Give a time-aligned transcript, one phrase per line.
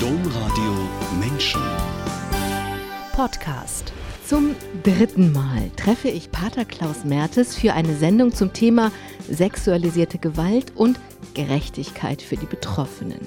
[0.00, 0.74] Domradio
[1.18, 1.62] Menschen.
[3.12, 3.94] Podcast.
[4.26, 8.92] Zum dritten Mal treffe ich Pater Klaus Mertes für eine Sendung zum Thema
[9.30, 11.00] sexualisierte Gewalt und
[11.32, 13.20] Gerechtigkeit für die Betroffenen.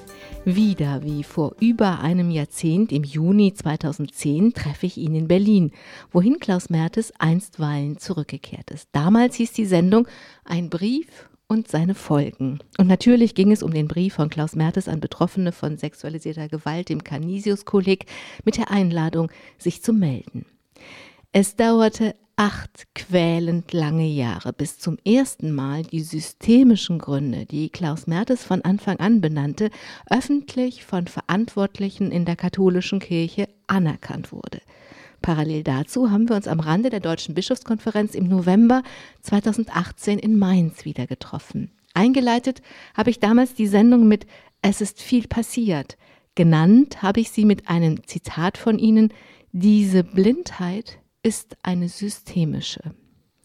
[0.46, 5.72] Wieder wie vor über einem Jahrzehnt im Juni 2010 treffe ich ihn in Berlin,
[6.12, 8.90] wohin Klaus Mertes einstweilen zurückgekehrt ist.
[8.92, 10.08] Damals hieß die Sendung
[10.46, 12.59] Ein Brief und seine Folgen.
[12.77, 16.90] Und natürlich ging es um den Brief von Klaus Mertes an Betroffene von sexualisierter Gewalt
[16.90, 18.05] im Canisius-Kolleg
[18.45, 20.45] mit der Einladung, sich zu melden.
[21.31, 28.07] Es dauerte acht quälend lange Jahre, bis zum ersten Mal die systemischen Gründe, die Klaus
[28.07, 29.71] Mertes von Anfang an benannte,
[30.09, 34.62] öffentlich von Verantwortlichen in der katholischen Kirche anerkannt wurde.
[35.22, 38.84] Parallel dazu haben wir uns am Rande der Deutschen Bischofskonferenz im November
[39.22, 41.72] 2018 in Mainz wieder getroffen.
[41.94, 42.62] Eingeleitet
[42.96, 44.26] habe ich damals die Sendung mit
[44.62, 45.98] Es ist viel passiert.
[46.36, 49.13] Genannt habe ich sie mit einem Zitat von Ihnen,
[49.52, 52.93] diese Blindheit ist eine systemische.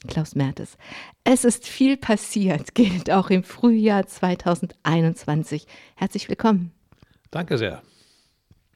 [0.07, 0.77] Klaus Mertes.
[1.25, 5.67] Es ist viel passiert, gilt auch im Frühjahr 2021.
[5.97, 6.73] Herzlich willkommen.
[7.31, 7.83] Danke sehr.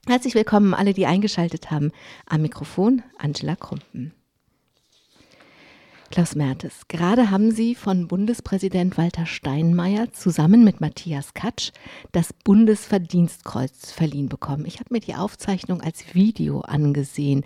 [0.07, 1.91] Herzlich willkommen alle, die eingeschaltet haben.
[2.25, 4.13] Am Mikrofon Angela Krumpen.
[6.09, 11.71] Klaus Mertes, gerade haben Sie von Bundespräsident Walter Steinmeier zusammen mit Matthias Katsch
[12.11, 14.65] das Bundesverdienstkreuz verliehen bekommen.
[14.65, 17.43] Ich habe mir die Aufzeichnung als Video angesehen.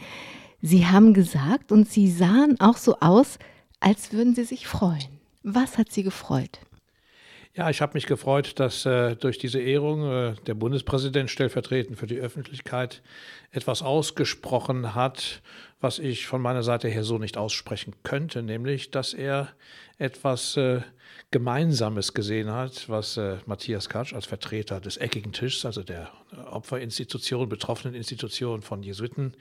[0.61, 3.37] Sie haben gesagt und Sie sahen auch so aus,
[3.81, 5.19] als würden Sie sich freuen.
[5.41, 6.59] Was hat Sie gefreut?
[7.55, 12.07] Ja, ich habe mich gefreut, dass äh, durch diese Ehrung äh, der Bundespräsident stellvertretend für
[12.07, 13.03] die Öffentlichkeit
[13.51, 15.43] etwas ausgesprochen hat,
[15.79, 19.49] was ich von meiner Seite her so nicht aussprechen könnte, nämlich, dass er
[19.99, 20.81] etwas äh,
[21.29, 26.09] Gemeinsames gesehen hat, was äh, Matthias Katsch als Vertreter des eckigen Tischs, also der
[26.49, 29.35] Opferinstitution, betroffenen Institution von Jesuiten,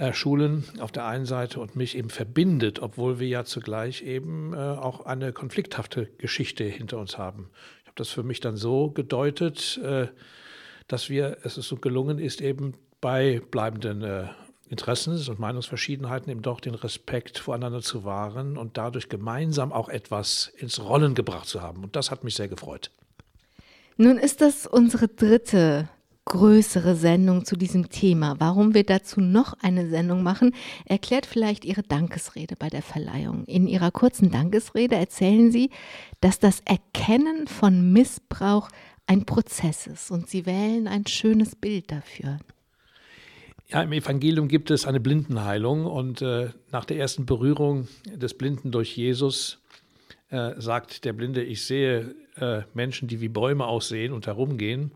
[0.00, 4.54] äh, Schulen auf der einen Seite und mich eben verbindet, obwohl wir ja zugleich eben
[4.54, 7.50] äh, auch eine konflikthafte Geschichte hinter uns haben.
[7.82, 10.06] Ich habe das für mich dann so gedeutet, äh,
[10.88, 14.28] dass wir, es so gelungen ist, eben bei bleibenden äh,
[14.70, 20.50] Interessen und Meinungsverschiedenheiten eben doch den Respekt voreinander zu wahren und dadurch gemeinsam auch etwas
[20.56, 21.84] ins Rollen gebracht zu haben.
[21.84, 22.90] Und das hat mich sehr gefreut.
[23.98, 25.90] Nun ist das unsere dritte
[26.30, 28.36] größere Sendung zu diesem Thema.
[28.38, 30.54] Warum wir dazu noch eine Sendung machen,
[30.84, 33.44] erklärt vielleicht Ihre Dankesrede bei der Verleihung.
[33.46, 35.70] In Ihrer kurzen Dankesrede erzählen Sie,
[36.20, 38.68] dass das Erkennen von Missbrauch
[39.08, 42.38] ein Prozess ist und Sie wählen ein schönes Bild dafür.
[43.68, 48.70] Ja, im Evangelium gibt es eine Blindenheilung und äh, nach der ersten Berührung des Blinden
[48.70, 49.58] durch Jesus
[50.30, 54.92] äh, sagt der Blinde, ich sehe äh, Menschen, die wie Bäume aussehen und herumgehen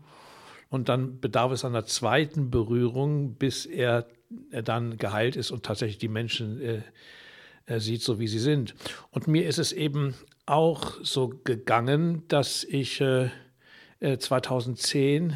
[0.69, 4.07] und dann bedarf es einer zweiten Berührung, bis er,
[4.51, 8.75] er dann geheilt ist und tatsächlich die Menschen äh, sieht, so wie sie sind.
[9.11, 10.15] Und mir ist es eben
[10.45, 13.29] auch so gegangen, dass ich äh,
[13.99, 15.35] 2010 äh, äh,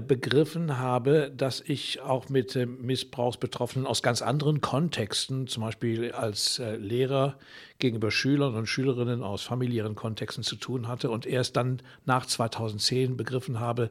[0.00, 6.58] begriffen habe, dass ich auch mit äh, Missbrauchsbetroffenen aus ganz anderen Kontexten, zum Beispiel als
[6.58, 7.38] äh, Lehrer
[7.78, 13.16] gegenüber Schülern und Schülerinnen aus familiären Kontexten zu tun hatte und erst dann nach 2010
[13.16, 13.90] begriffen habe,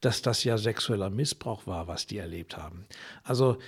[0.00, 2.86] dass das ja sexueller Missbrauch war, was die erlebt haben.
[3.22, 3.58] Also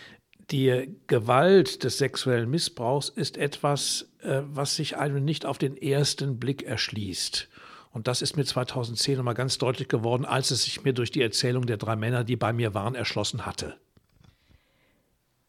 [0.50, 6.62] die Gewalt des sexuellen Missbrauchs ist etwas, was sich einem nicht auf den ersten Blick
[6.62, 7.50] erschließt.
[7.90, 11.22] Und das ist mir 2010 nochmal ganz deutlich geworden, als es sich mir durch die
[11.22, 13.76] Erzählung der drei Männer, die bei mir waren, erschlossen hatte.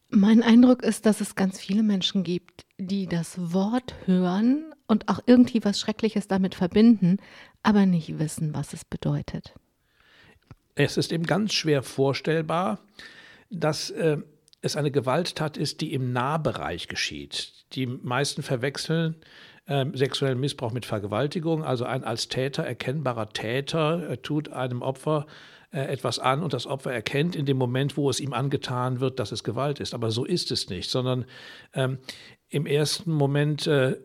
[0.08, 5.20] Mein Eindruck ist, dass es ganz viele Menschen gibt, die das Wort hören und auch
[5.26, 7.18] irgendwie was Schreckliches damit verbinden,
[7.62, 9.54] aber nicht wissen, was es bedeutet.
[10.74, 12.80] Es ist eben ganz schwer vorstellbar,
[13.50, 14.18] dass äh,
[14.62, 17.52] es eine Gewalttat ist, die im Nahbereich geschieht.
[17.72, 19.14] Die meisten verwechseln
[19.70, 21.64] äh, sexuellen Missbrauch mit Vergewaltigung.
[21.64, 25.28] Also ein als Täter erkennbarer Täter äh, tut einem Opfer
[25.72, 29.20] äh, etwas an und das Opfer erkennt in dem Moment, wo es ihm angetan wird,
[29.20, 29.94] dass es Gewalt ist.
[29.94, 31.24] Aber so ist es nicht, sondern
[31.72, 31.98] ähm,
[32.48, 33.96] im ersten Moment äh,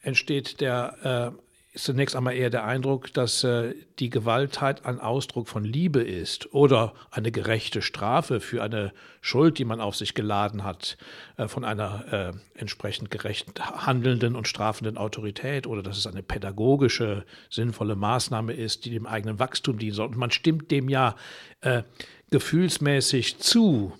[0.00, 1.34] entsteht der
[1.72, 6.52] ist zunächst einmal eher der Eindruck, dass äh, die Gewaltheit ein Ausdruck von Liebe ist
[6.52, 8.92] oder eine gerechte Strafe für eine
[9.22, 10.98] Schuld, die man auf sich geladen hat,
[11.38, 17.24] äh, von einer äh, entsprechend gerecht handelnden und strafenden Autorität oder dass es eine pädagogische,
[17.48, 20.08] sinnvolle Maßnahme ist, die dem eigenen Wachstum dienen soll.
[20.08, 21.16] Und man stimmt dem ja
[21.62, 21.84] äh,
[22.30, 23.94] gefühlsmäßig zu.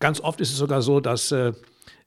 [0.00, 1.32] Ganz oft ist es sogar so, dass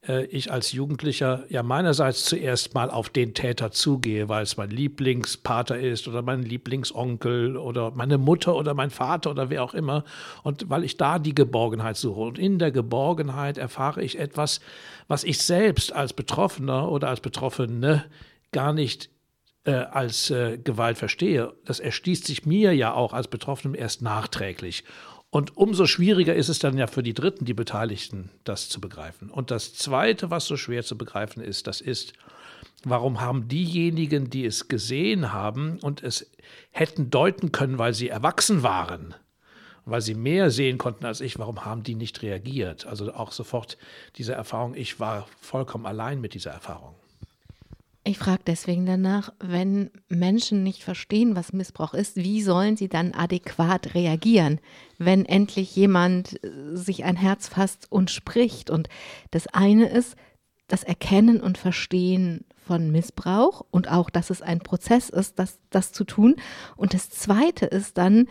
[0.09, 4.71] äh, ich als Jugendlicher ja meinerseits zuerst mal auf den Täter zugehe, weil es mein
[4.71, 10.03] Lieblingspater ist oder mein Lieblingsonkel oder meine Mutter oder mein Vater oder wer auch immer.
[10.43, 12.21] Und weil ich da die Geborgenheit suche.
[12.21, 14.59] Und in der Geborgenheit erfahre ich etwas,
[15.07, 18.05] was ich selbst als Betroffener oder als Betroffene
[18.51, 19.09] gar nicht
[19.65, 21.53] äh, als äh, Gewalt verstehe.
[21.65, 24.83] Das erschließt sich mir ja auch als Betroffenem erst nachträglich.
[25.31, 29.29] Und umso schwieriger ist es dann ja für die Dritten, die Beteiligten, das zu begreifen.
[29.29, 32.13] Und das Zweite, was so schwer zu begreifen ist, das ist,
[32.83, 36.31] warum haben diejenigen, die es gesehen haben und es
[36.71, 39.13] hätten deuten können, weil sie erwachsen waren,
[39.85, 42.87] weil sie mehr sehen konnten als ich, warum haben die nicht reagiert?
[42.87, 43.77] Also auch sofort
[44.15, 46.95] diese Erfahrung, ich war vollkommen allein mit dieser Erfahrung.
[48.09, 53.13] Ich frage deswegen danach, wenn Menschen nicht verstehen, was Missbrauch ist, wie sollen sie dann
[53.13, 54.59] adäquat reagieren,
[54.97, 58.71] wenn endlich jemand äh, sich ein Herz fasst und spricht?
[58.71, 58.89] Und
[59.29, 60.15] das eine ist
[60.67, 65.91] das Erkennen und Verstehen von Missbrauch und auch, dass es ein Prozess ist, das, das
[65.91, 66.35] zu tun.
[66.75, 68.27] Und das zweite ist dann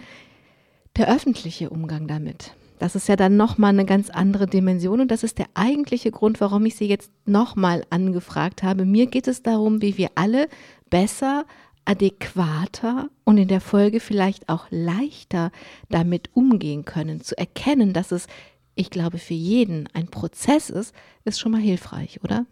[0.97, 2.57] der öffentliche Umgang damit.
[2.79, 6.41] Das ist ja dann nochmal eine ganz andere Dimension und das ist der eigentliche Grund,
[6.41, 8.85] warum ich Sie jetzt nochmal angefragt habe.
[8.85, 10.49] Mir geht es darum, wie wir alle
[10.91, 11.45] besser,
[11.85, 15.51] adäquater und in der Folge vielleicht auch leichter
[15.89, 17.23] damit umgehen können.
[17.23, 18.27] Zu erkennen, dass es,
[18.75, 22.47] ich glaube, für jeden ein Prozess ist, ist schon mal hilfreich, oder?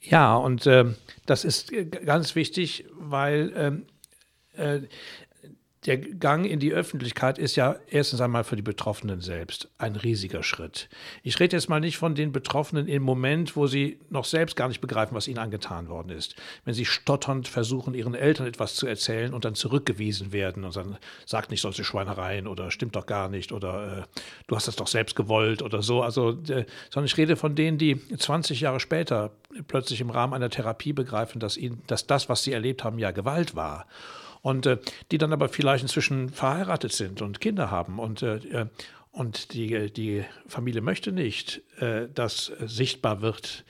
[0.00, 0.86] Ja, und äh,
[1.26, 1.72] das ist
[2.06, 3.86] ganz wichtig, weil ähm,
[4.56, 4.80] äh,
[5.86, 10.42] der Gang in die Öffentlichkeit ist ja erstens einmal für die Betroffenen selbst ein riesiger
[10.42, 10.90] Schritt.
[11.22, 14.68] Ich rede jetzt mal nicht von den Betroffenen im Moment, wo sie noch selbst gar
[14.68, 16.36] nicht begreifen, was ihnen angetan worden ist.
[16.66, 20.98] Wenn sie stotternd versuchen, ihren Eltern etwas zu erzählen und dann zurückgewiesen werden und dann
[21.24, 24.86] sagt nicht solche Schweinereien oder stimmt doch gar nicht oder äh, du hast das doch
[24.86, 26.02] selbst gewollt oder so.
[26.02, 29.30] Also, äh, sondern ich rede von denen, die 20 Jahre später
[29.66, 33.12] plötzlich im Rahmen einer Therapie begreifen, dass ihnen, dass das, was sie erlebt haben, ja
[33.12, 33.86] Gewalt war
[34.42, 34.78] und äh,
[35.10, 37.98] die dann aber vielleicht inzwischen verheiratet sind und Kinder haben.
[37.98, 38.66] Und äh,
[39.12, 43.64] und die, die Familie möchte nicht, äh, dass sichtbar wird,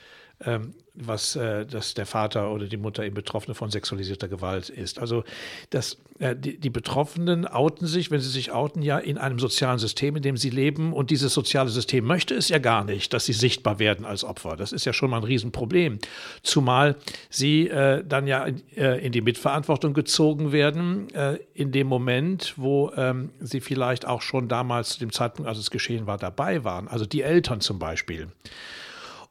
[0.94, 4.98] was äh, dass der Vater oder die Mutter eben Betroffene von sexualisierter Gewalt ist.
[4.98, 5.24] Also
[5.70, 9.78] das, äh, die, die, Betroffenen outen sich, wenn sie sich outen, ja in einem sozialen
[9.78, 10.92] System, in dem sie leben.
[10.92, 14.56] Und dieses soziale System möchte es ja gar nicht, dass sie sichtbar werden als Opfer.
[14.56, 15.98] Das ist ja schon mal ein Riesenproblem.
[16.42, 16.96] Zumal
[17.28, 22.54] sie äh, dann ja in, äh, in, die Mitverantwortung gezogen werden, äh, in dem Moment,
[22.56, 26.64] wo ähm, sie vielleicht auch schon damals zu dem Zeitpunkt, als es geschehen war, dabei
[26.64, 26.88] waren.
[26.88, 28.28] Also die Eltern zum Beispiel.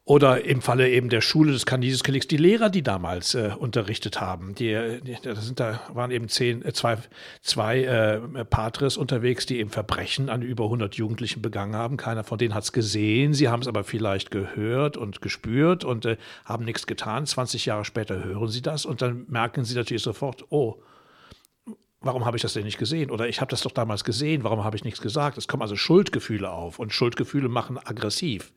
[0.09, 4.55] Oder im Falle eben der Schule des Canisius die Lehrer, die damals äh, unterrichtet haben.
[4.55, 6.97] Die, die, das sind, da waren eben zehn, äh, zwei,
[7.43, 11.95] zwei äh, Patres unterwegs, die eben Verbrechen an über 100 Jugendlichen begangen haben.
[11.95, 13.35] Keiner von denen hat es gesehen.
[13.35, 17.27] Sie haben es aber vielleicht gehört und gespürt und äh, haben nichts getan.
[17.27, 20.81] 20 Jahre später hören sie das und dann merken sie natürlich sofort, oh,
[22.01, 23.11] warum habe ich das denn nicht gesehen?
[23.11, 25.37] Oder ich habe das doch damals gesehen, warum habe ich nichts gesagt?
[25.37, 28.51] Es kommen also Schuldgefühle auf und Schuldgefühle machen aggressiv.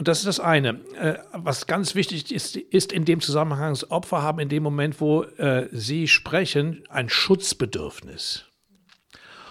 [0.00, 0.80] Und das ist das eine.
[0.98, 4.98] Äh, was ganz wichtig ist, ist in dem Zusammenhang, dass Opfer haben in dem Moment,
[4.98, 8.46] wo äh, sie sprechen, ein Schutzbedürfnis.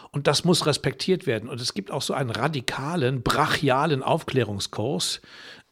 [0.10, 1.50] Und das muss respektiert werden.
[1.50, 5.22] Und es gibt auch so einen radikalen, brachialen Aufklärungskurs,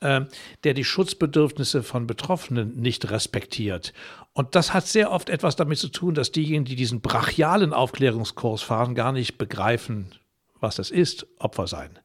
[0.02, 0.22] äh,
[0.64, 3.94] der die Schutzbedürfnisse von Betroffenen nicht respektiert.
[4.34, 8.62] Und das hat sehr oft etwas damit zu tun, dass diejenigen, die diesen brachialen Aufklärungskurs
[8.62, 10.12] fahren, gar nicht begreifen,
[10.60, 11.98] was das ist, Opfer sein.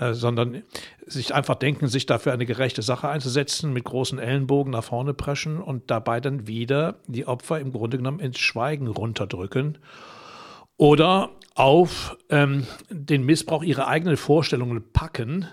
[0.00, 0.62] Äh, sondern
[1.06, 5.60] sich einfach denken, sich dafür eine gerechte Sache einzusetzen, mit großen Ellenbogen nach vorne preschen
[5.60, 9.76] und dabei dann wieder die Opfer im Grunde genommen ins Schweigen runterdrücken
[10.78, 15.46] oder auf ähm, den Missbrauch ihrer eigenen Vorstellungen packen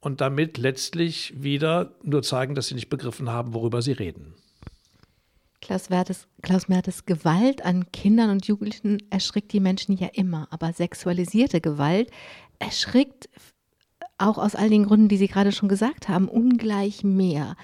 [0.00, 4.34] und damit letztlich wieder nur zeigen, dass sie nicht begriffen haben, worüber sie reden.
[5.62, 10.74] Klaus, Wertes, Klaus Mertes, Gewalt an Kindern und Jugendlichen erschrickt die Menschen ja immer, aber
[10.74, 12.10] sexualisierte Gewalt
[12.58, 13.28] erschrickt
[14.20, 17.56] auch aus all den Gründen, die Sie gerade schon gesagt haben, ungleich mehr.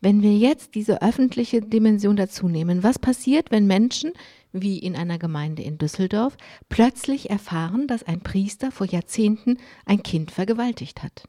[0.00, 4.12] Wenn wir jetzt diese öffentliche Dimension dazu nehmen, was passiert, wenn Menschen,
[4.52, 6.36] wie in einer Gemeinde in Düsseldorf,
[6.68, 9.56] plötzlich erfahren, dass ein Priester vor Jahrzehnten
[9.86, 11.24] ein Kind vergewaltigt hat?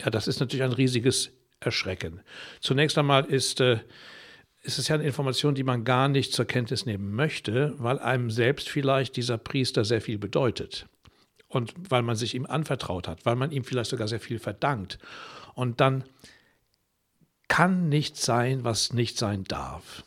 [0.00, 2.22] Ja, das ist natürlich ein riesiges Erschrecken.
[2.60, 3.78] Zunächst einmal ist, äh,
[4.62, 8.30] ist es ja eine Information, die man gar nicht zur Kenntnis nehmen möchte, weil einem
[8.30, 10.88] selbst vielleicht dieser Priester sehr viel bedeutet
[11.48, 14.98] und weil man sich ihm anvertraut hat, weil man ihm vielleicht sogar sehr viel verdankt.
[15.54, 16.04] Und dann
[17.48, 20.04] kann nichts sein, was nicht sein darf.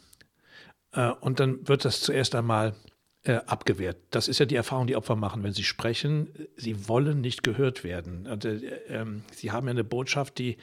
[0.93, 2.75] Äh, und dann wird das zuerst einmal
[3.23, 3.97] äh, abgewehrt.
[4.11, 6.29] Das ist ja die Erfahrung, die Opfer machen, wenn sie sprechen.
[6.55, 8.27] Sie wollen nicht gehört werden.
[8.27, 10.57] Und, äh, äh, sie haben ja eine Botschaft, die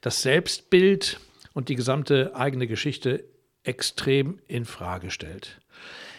[0.00, 1.20] das Selbstbild
[1.52, 3.24] und die gesamte eigene Geschichte
[3.62, 5.60] extrem in Frage stellt.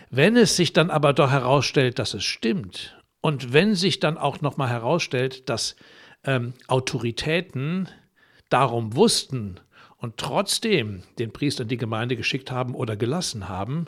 [0.09, 4.41] Wenn es sich dann aber doch herausstellt, dass es stimmt und wenn sich dann auch
[4.41, 5.75] noch mal herausstellt, dass
[6.23, 7.87] ähm, Autoritäten
[8.49, 9.59] darum wussten
[9.97, 13.85] und trotzdem den Priester in die Gemeinde geschickt haben oder gelassen haben,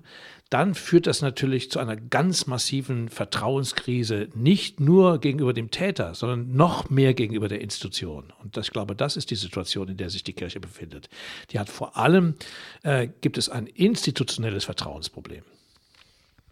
[0.51, 6.55] dann führt das natürlich zu einer ganz massiven Vertrauenskrise, nicht nur gegenüber dem Täter, sondern
[6.55, 8.31] noch mehr gegenüber der Institution.
[8.43, 11.09] Und das, ich glaube, das ist die Situation, in der sich die Kirche befindet.
[11.49, 12.35] Die hat vor allem,
[12.83, 15.43] äh, gibt es ein institutionelles Vertrauensproblem.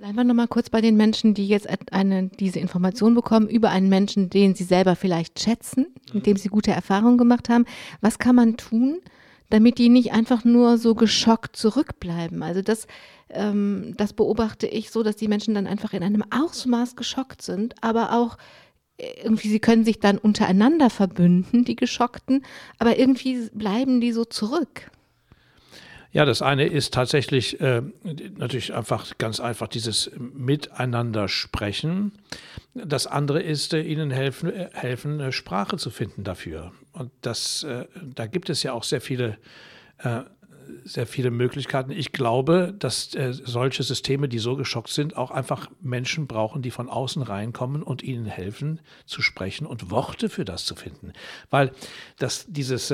[0.02, 3.88] Bleiben wir nochmal kurz bei den Menschen, die jetzt eine, diese Information bekommen über einen
[3.88, 7.66] Menschen, den sie selber vielleicht schätzen, mit dem sie gute Erfahrungen gemacht haben.
[8.02, 8.98] Was kann man tun,
[9.52, 12.42] damit die nicht einfach nur so geschockt zurückbleiben?
[12.42, 12.88] Also das,
[13.30, 17.76] ähm, das beobachte ich so, dass die Menschen dann einfach in einem Ausmaß geschockt sind,
[17.82, 18.40] aber auch
[18.98, 22.44] äh, irgendwie, sie können sich dann untereinander verbünden, die Geschockten,
[22.80, 24.90] aber irgendwie bleiben die so zurück.
[26.14, 27.82] Ja, das eine ist tatsächlich äh,
[28.38, 32.12] natürlich einfach ganz einfach dieses Miteinander sprechen.
[32.74, 36.74] Das andere ist, äh, ihnen helfen, äh, helfen, äh, Sprache zu finden dafür.
[36.92, 39.38] Und das, äh, da gibt es ja auch sehr viele,
[40.00, 40.24] äh,
[40.84, 41.92] sehr viele Möglichkeiten.
[41.92, 46.88] Ich glaube, dass solche Systeme, die so geschockt sind, auch einfach Menschen brauchen, die von
[46.88, 51.12] außen reinkommen und ihnen helfen zu sprechen und Worte für das zu finden.
[51.50, 51.72] Weil
[52.20, 52.94] das, dieses,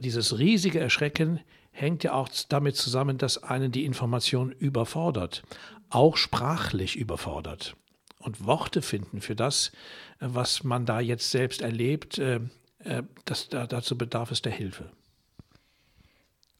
[0.00, 1.40] dieses riesige Erschrecken
[1.80, 5.42] hängt ja auch damit zusammen, dass einen die Information überfordert,
[5.90, 7.76] auch sprachlich überfordert.
[8.18, 9.72] Und Worte finden für das,
[10.20, 12.40] was man da jetzt selbst erlebt, äh,
[12.80, 14.90] äh, das, dazu bedarf es der Hilfe.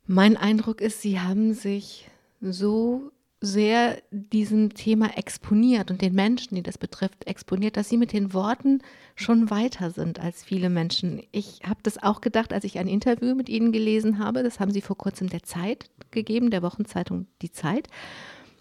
[0.06, 2.08] Mein Eindruck ist, Sie haben sich
[2.40, 3.10] so
[3.40, 8.33] sehr diesem Thema exponiert und den Menschen, die das betrifft, exponiert, dass sie mit den
[8.33, 8.80] Worten
[9.14, 11.23] schon weiter sind als viele Menschen.
[11.30, 14.42] Ich habe das auch gedacht, als ich ein Interview mit ihnen gelesen habe.
[14.42, 17.88] Das haben sie vor kurzem der Zeit gegeben, der Wochenzeitung Die Zeit.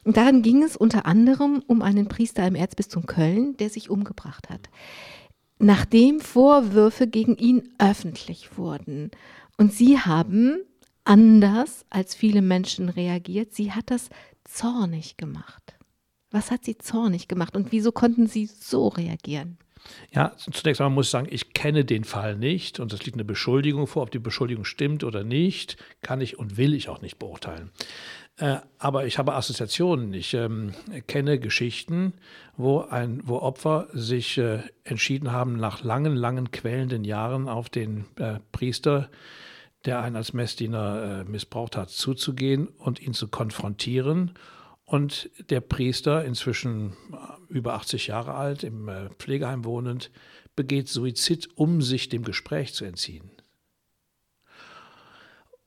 [0.04, 4.50] Und darin ging es unter anderem um einen Priester im Erzbistum Köln, der sich umgebracht
[4.50, 4.70] hat.
[5.60, 9.10] Nachdem Vorwürfe gegen ihn öffentlich wurden.
[9.58, 10.60] Und sie haben
[11.04, 13.54] anders als viele Menschen reagiert.
[13.54, 14.10] Sie hat das
[14.48, 15.78] zornig gemacht?
[16.32, 19.58] Was hat sie zornig gemacht und wieso konnten sie so reagieren?
[20.12, 23.24] Ja, zunächst einmal muss ich sagen, ich kenne den Fall nicht und es liegt eine
[23.24, 24.04] Beschuldigung vor.
[24.04, 27.72] Ob die Beschuldigung stimmt oder nicht, kann ich und will ich auch nicht beurteilen.
[28.38, 30.14] Äh, aber ich habe Assoziationen.
[30.14, 30.74] Ich ähm,
[31.08, 32.14] kenne Geschichten,
[32.56, 38.06] wo, ein, wo Opfer sich äh, entschieden haben, nach langen, langen quälenden Jahren auf den
[38.18, 39.10] äh, Priester
[39.88, 44.34] der einen als Messdiener äh, missbraucht hat, zuzugehen und ihn zu konfrontieren.
[44.84, 50.12] Und der Priester, inzwischen äh, über 80 Jahre alt, im äh, Pflegeheim wohnend,
[50.56, 53.32] begeht Suizid, um sich dem Gespräch zu entziehen.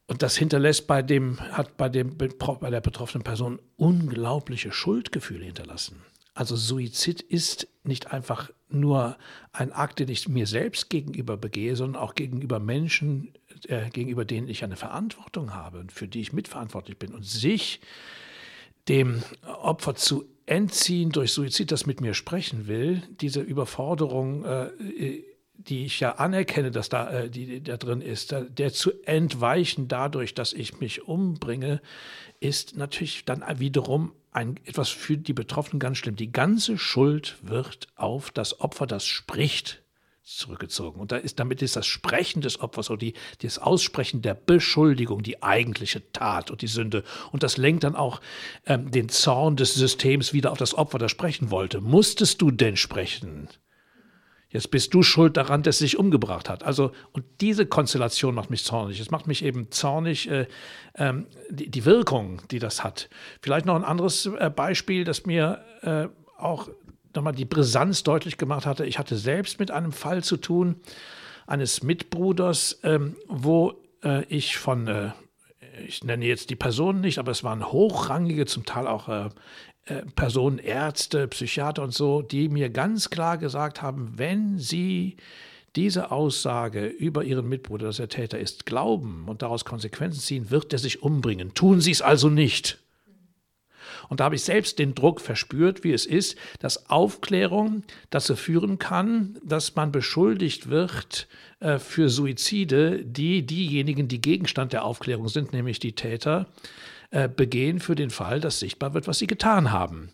[0.06, 6.02] Und das hinterlässt bei dem, hat bei, dem, bei der betroffenen Person unglaubliche Schuldgefühle hinterlassen.
[6.34, 9.16] Also Suizid ist nicht einfach nur
[9.52, 13.32] ein Akt, den ich mir selbst gegenüber begehe, sondern auch gegenüber Menschen,
[13.68, 17.14] äh, gegenüber denen ich eine Verantwortung habe und für die ich mitverantwortlich bin.
[17.14, 17.80] Und sich
[18.88, 24.70] dem Opfer zu entziehen durch Suizid, das mit mir sprechen will, diese Überforderung, äh,
[25.54, 30.34] die ich ja anerkenne, dass da, äh, die, da drin ist, der zu entweichen dadurch,
[30.34, 31.80] dass ich mich umbringe,
[32.40, 36.16] ist natürlich dann wiederum ein, etwas für die Betroffenen ganz schlimm.
[36.16, 39.79] Die ganze Schuld wird auf das Opfer, das spricht,
[40.36, 41.00] zurückgezogen.
[41.00, 45.22] Und da ist, damit ist das Sprechen des Opfers oder die, das Aussprechen der Beschuldigung
[45.22, 47.04] die eigentliche Tat und die Sünde.
[47.32, 48.20] Und das lenkt dann auch
[48.66, 51.80] ähm, den Zorn des Systems wieder auf das Opfer, das sprechen wollte.
[51.80, 53.48] Musstest du denn sprechen?
[54.50, 56.64] Jetzt bist du schuld daran, dass er sich umgebracht hat.
[56.64, 58.98] Also, und diese Konstellation macht mich zornig.
[58.98, 60.46] Es macht mich eben zornig, äh,
[60.96, 63.08] ähm, die, die, Wirkung, die das hat.
[63.42, 66.68] Vielleicht noch ein anderes äh, Beispiel, das mir äh, auch
[67.14, 68.86] nochmal die Brisanz deutlich gemacht hatte.
[68.86, 70.76] Ich hatte selbst mit einem Fall zu tun,
[71.46, 73.74] eines Mitbruders, ähm, wo
[74.04, 75.10] äh, ich von, äh,
[75.86, 79.28] ich nenne jetzt die Personen nicht, aber es waren hochrangige, zum Teil auch äh,
[79.86, 85.16] äh, Personen, Ärzte, Psychiater und so, die mir ganz klar gesagt haben, wenn sie
[85.76, 90.72] diese Aussage über ihren Mitbruder, dass er Täter ist, glauben und daraus Konsequenzen ziehen, wird
[90.72, 91.54] er sich umbringen.
[91.54, 92.78] Tun Sie es also nicht.
[94.10, 98.78] Und da habe ich selbst den Druck verspürt, wie es ist, dass Aufklärung dazu führen
[98.78, 101.28] kann, dass man beschuldigt wird
[101.60, 106.46] äh, für Suizide, die diejenigen, die Gegenstand der Aufklärung sind, nämlich die Täter,
[107.12, 110.10] äh, begehen für den Fall, dass sichtbar wird, was sie getan haben.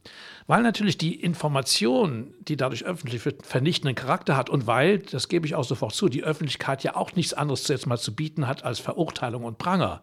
[0.47, 5.45] weil natürlich die Information, die dadurch öffentlich wird, vernichtenden Charakter hat und weil, das gebe
[5.47, 8.65] ich auch sofort zu, die Öffentlichkeit ja auch nichts anderes zuerst mal zu bieten hat
[8.65, 10.03] als Verurteilung und Pranger.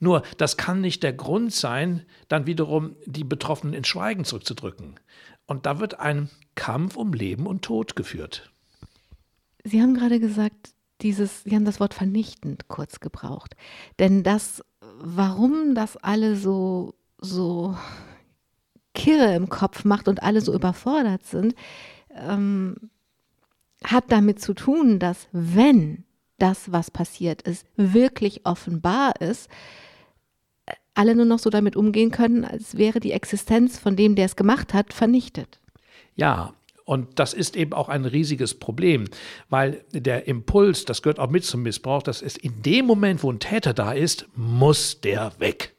[0.00, 5.00] Nur, das kann nicht der Grund sein, dann wiederum die Betroffenen ins Schweigen zurückzudrücken.
[5.46, 8.50] Und da wird ein Kampf um Leben und Tod geführt.
[9.64, 13.56] Sie haben gerade gesagt, dieses, Sie haben das Wort vernichtend kurz gebraucht.
[13.98, 17.76] Denn das, warum das alle so, so
[18.94, 21.54] Kirre im Kopf macht und alle so überfordert sind,
[22.10, 22.90] ähm,
[23.82, 26.03] hat damit zu tun, dass wenn
[26.38, 29.48] das, was passiert ist, wirklich offenbar ist,
[30.94, 34.36] alle nur noch so damit umgehen können, als wäre die Existenz von dem, der es
[34.36, 35.58] gemacht hat, vernichtet.
[36.14, 39.08] Ja, und das ist eben auch ein riesiges Problem,
[39.48, 43.32] weil der Impuls, das gehört auch mit zum Missbrauch, das ist in dem Moment, wo
[43.32, 45.74] ein Täter da ist, muss der weg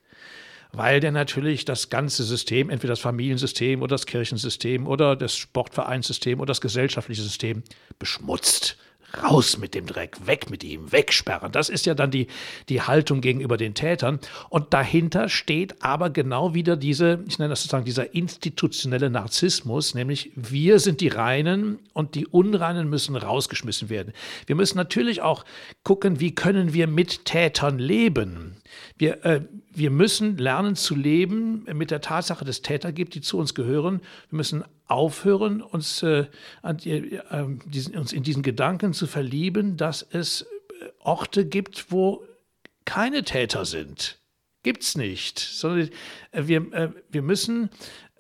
[0.77, 6.39] weil der natürlich das ganze System, entweder das Familiensystem oder das Kirchensystem oder das Sportvereinssystem
[6.39, 7.63] oder das gesellschaftliche System
[7.97, 8.77] beschmutzt.
[9.24, 11.51] Raus mit dem Dreck, weg mit ihm, wegsperren.
[11.51, 12.27] Das ist ja dann die,
[12.69, 14.19] die Haltung gegenüber den Tätern.
[14.50, 20.31] Und dahinter steht aber genau wieder diese, ich nenne das sozusagen dieser institutionelle Narzissmus, nämlich
[20.35, 24.13] wir sind die Reinen und die Unreinen müssen rausgeschmissen werden.
[24.47, 25.45] Wir müssen natürlich auch
[25.83, 28.57] gucken, wie können wir mit Tätern leben.
[28.97, 29.41] Wir, äh,
[29.75, 33.53] wir müssen lernen zu leben mit der Tatsache, dass es Täter gibt, die zu uns
[33.53, 34.01] gehören.
[34.29, 36.25] Wir müssen aufhören, uns, äh,
[36.63, 40.46] äh, diesen, uns in diesen Gedanken zu verlieben, dass es äh,
[41.00, 42.24] Orte gibt, wo
[42.86, 44.20] keine Täter sind.
[44.63, 45.39] Gibt es nicht.
[45.39, 45.89] Sondern
[46.32, 47.70] äh, wir, äh, wir müssen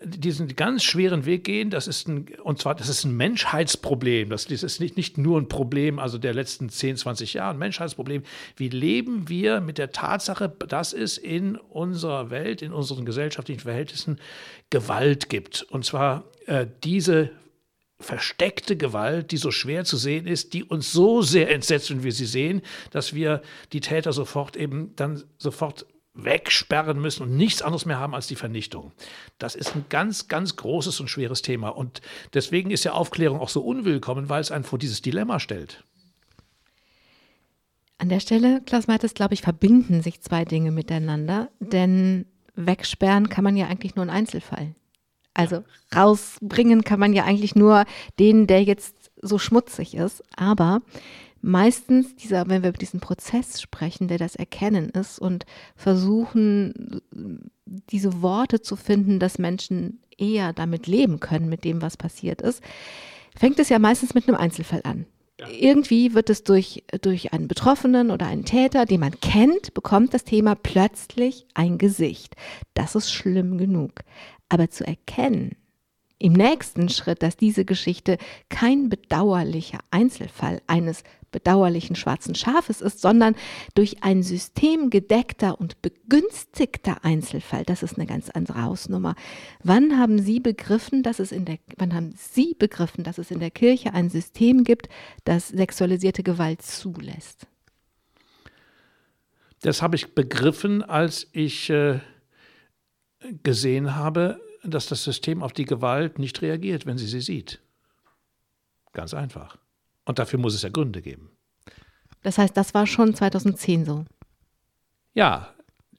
[0.05, 1.69] diesen ganz schweren Weg gehen.
[1.69, 4.29] Das ist ein, und zwar, das ist ein Menschheitsproblem.
[4.29, 7.57] Das, das ist nicht, nicht nur ein Problem, also der letzten 10, 20 Jahre, ein
[7.57, 8.23] Menschheitsproblem.
[8.55, 14.19] Wie leben wir mit der Tatsache, dass es in unserer Welt, in unseren gesellschaftlichen Verhältnissen
[14.69, 15.63] Gewalt gibt?
[15.63, 17.31] Und zwar äh, diese
[17.99, 22.11] versteckte Gewalt, die so schwer zu sehen ist, die uns so sehr entsetzt, wenn wir
[22.11, 27.85] sie sehen, dass wir die Täter sofort eben dann sofort wegsperren müssen und nichts anderes
[27.85, 28.93] mehr haben als die Vernichtung.
[29.37, 31.69] Das ist ein ganz, ganz großes und schweres Thema.
[31.69, 32.01] Und
[32.33, 35.83] deswegen ist ja Aufklärung auch so unwillkommen, weil es einen vor dieses Dilemma stellt.
[37.97, 42.25] An der Stelle, Klaus Mertes, glaube ich, verbinden sich zwei Dinge miteinander, denn
[42.55, 44.75] wegsperren kann man ja eigentlich nur einen Einzelfall.
[45.33, 47.85] Also rausbringen kann man ja eigentlich nur
[48.19, 50.23] den, der jetzt so schmutzig ist.
[50.37, 50.81] Aber
[51.45, 57.01] meistens dieser, wenn wir über diesen Prozess sprechen, der das Erkennen ist und versuchen,
[57.65, 62.63] diese Worte zu finden, dass Menschen eher damit leben können, mit dem, was passiert ist,
[63.37, 65.05] fängt es ja meistens mit einem Einzelfall an.
[65.39, 65.47] Ja.
[65.49, 70.23] Irgendwie wird es durch, durch einen Betroffenen oder einen Täter, den man kennt, bekommt das
[70.23, 72.35] Thema plötzlich ein Gesicht.
[72.73, 73.91] Das ist schlimm genug.
[74.49, 75.55] Aber zu erkennen,
[76.17, 78.17] im nächsten Schritt, dass diese Geschichte
[78.49, 81.03] kein bedauerlicher Einzelfall eines
[81.35, 83.35] bedauerlichen schwarzen Schafes ist, sondern
[83.73, 87.65] durch ein System gedeckter und begünstigter Einzelfall.
[87.65, 89.15] Das ist eine ganz andere Hausnummer.
[89.61, 93.41] Wann haben Sie begriffen, dass es in der, wann haben Sie begriffen, dass es in
[93.41, 94.87] der Kirche ein System gibt,
[95.25, 97.47] das sexualisierte Gewalt zulässt?
[99.59, 101.99] Das habe ich begriffen, als ich äh,
[103.43, 107.59] gesehen habe, dass das System auf die Gewalt nicht reagiert, wenn sie sie sieht.
[108.93, 109.57] Ganz einfach.
[110.05, 111.31] Und dafür muss es ja Gründe geben.
[112.23, 114.05] Das heißt, das war schon 2010 so.
[115.13, 115.55] Ja,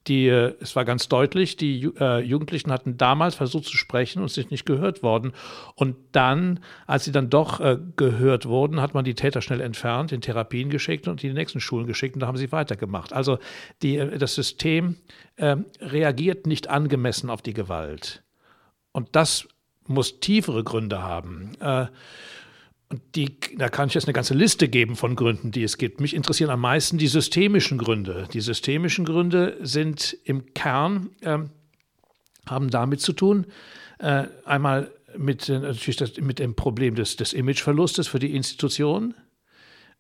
[0.07, 4.29] die, äh, es war ganz deutlich, die äh, Jugendlichen hatten damals versucht zu sprechen und
[4.29, 5.33] sind nicht gehört worden.
[5.75, 10.12] Und dann, als sie dann doch äh, gehört wurden, hat man die Täter schnell entfernt,
[10.12, 13.12] in Therapien geschickt und in die nächsten Schulen geschickt und da haben sie weitergemacht.
[13.12, 13.38] Also
[13.83, 14.97] die, äh, das System
[15.38, 18.23] ähm, reagiert nicht angemessen auf die Gewalt.
[18.92, 19.49] Und das
[19.87, 21.53] muss tiefere Gründe haben.
[22.88, 25.79] Äh, und die, da kann ich jetzt eine ganze Liste geben von Gründen, die es
[25.79, 26.01] gibt.
[26.01, 28.29] Mich interessieren am meisten die systemischen Gründe.
[28.33, 31.38] Die systemischen Gründe sind im Kern, äh,
[32.46, 33.46] haben damit zu tun,
[33.99, 39.14] äh, einmal mit, äh, natürlich das, mit dem Problem des, des Imageverlustes für die Institution,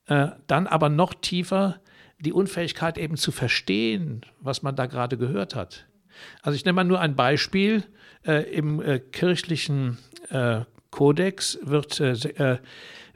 [0.06, 1.80] äh, dann aber noch tiefer
[2.18, 5.86] die Unfähigkeit eben zu verstehen, was man da gerade gehört hat.
[6.42, 7.84] Also ich nenne mal nur ein Beispiel.
[8.24, 9.98] Äh, Im äh, kirchlichen
[10.96, 12.58] Kodex wird, äh, äh,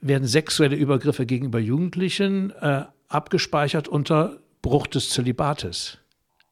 [0.02, 5.96] werden sexuelle Übergriffe gegenüber Jugendlichen äh, abgespeichert unter Bruch des Zölibates,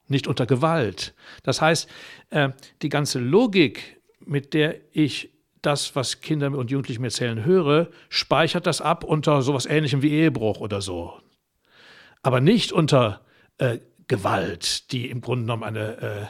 [0.06, 1.12] nicht unter Gewalt.
[1.42, 1.86] Das heißt,
[2.30, 2.48] äh,
[2.80, 5.28] die ganze Logik, mit der ich
[5.60, 10.12] das, was Kinder und Jugendliche mir erzählen, höre, speichert das ab unter sowas ähnlichem wie
[10.12, 11.20] Ehebruch oder so.
[12.22, 13.20] Aber nicht unter
[13.58, 16.26] äh, Gewalt, die im Grunde genommen eine, äh,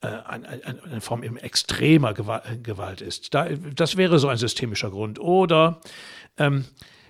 [0.00, 0.48] eine,
[0.84, 3.34] eine, Form eben extremer Gewalt ist.
[3.34, 5.18] Da, das wäre so ein systemischer Grund.
[5.18, 5.80] Oder
[6.36, 6.66] ähm,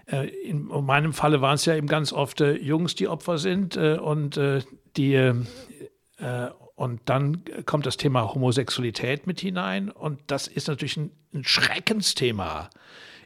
[0.07, 3.77] äh, in meinem Falle waren es ja eben ganz oft äh, Jungs, die Opfer sind
[3.77, 4.63] äh, und äh,
[4.97, 5.35] die äh,
[6.77, 11.11] und dann kommt das Thema Homosexualität mit hinein und das ist natürlich ein,
[11.43, 12.71] Schreckensthema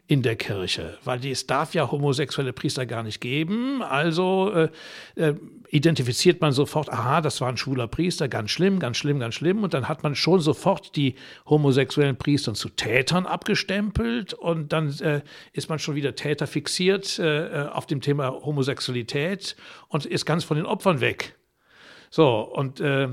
[0.07, 3.81] in der Kirche, weil es darf ja homosexuelle Priester gar nicht geben.
[3.81, 4.69] Also äh,
[5.15, 5.35] äh,
[5.71, 9.63] identifiziert man sofort, aha, das war ein schwuler Priester, ganz schlimm, ganz schlimm, ganz schlimm.
[9.63, 15.21] Und dann hat man schon sofort die homosexuellen Priester zu Tätern abgestempelt und dann äh,
[15.53, 19.55] ist man schon wieder Täter fixiert äh, auf dem Thema Homosexualität
[19.87, 21.37] und ist ganz von den Opfern weg.
[22.09, 23.07] So, und äh,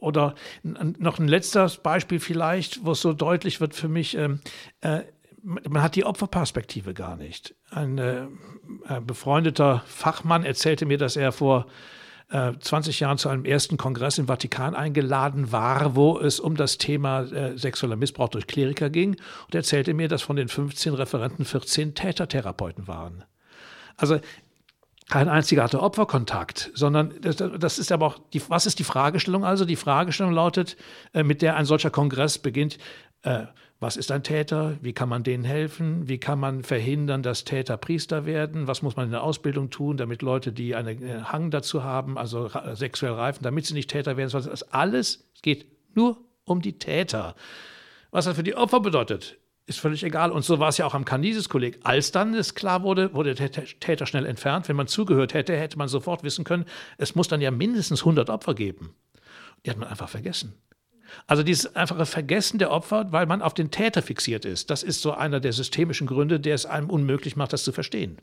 [0.00, 4.16] oder noch ein letztes Beispiel vielleicht, wo es so deutlich wird für mich.
[4.16, 4.40] Ähm,
[4.80, 5.02] äh,
[5.42, 7.54] man hat die Opferperspektive gar nicht.
[7.70, 8.26] Ein äh,
[9.04, 11.66] befreundeter Fachmann erzählte mir, dass er vor
[12.30, 16.78] äh, 20 Jahren zu einem ersten Kongress im Vatikan eingeladen war, wo es um das
[16.78, 19.10] Thema äh, sexueller Missbrauch durch Kleriker ging.
[19.10, 23.24] Und er erzählte mir, dass von den 15 Referenten 14 Tätertherapeuten waren.
[23.96, 24.20] Also
[25.08, 29.44] kein einziger hatte Opferkontakt, sondern das, das, ist aber auch, die, was ist die Fragestellung
[29.44, 29.64] also?
[29.64, 30.76] Die Fragestellung lautet,
[31.12, 32.78] äh, mit der ein solcher Kongress beginnt,
[33.22, 33.46] äh,
[33.80, 34.76] was ist ein Täter?
[34.82, 36.06] Wie kann man denen helfen?
[36.06, 38.66] Wie kann man verhindern, dass Täter Priester werden?
[38.66, 42.18] Was muss man in der Ausbildung tun, damit Leute, die einen äh, Hang dazu haben,
[42.18, 44.30] also sexuell reifen, damit sie nicht Täter werden?
[44.30, 47.34] Das alles geht nur um die Täter.
[48.10, 50.32] Was das für die Opfer bedeutet, ist völlig egal.
[50.32, 51.80] Und so war es ja auch am Canisius-Kolleg.
[51.84, 54.68] Als dann es klar wurde, wurde der Täter schnell entfernt.
[54.68, 56.66] Wenn man zugehört hätte, hätte man sofort wissen können,
[56.98, 58.94] es muss dann ja mindestens 100 Opfer geben.
[59.64, 60.54] Die hat man einfach vergessen.
[61.26, 65.02] Also dieses einfache Vergessen der Opfer, weil man auf den Täter fixiert ist, das ist
[65.02, 68.18] so einer der systemischen Gründe, der es einem unmöglich macht, das zu verstehen.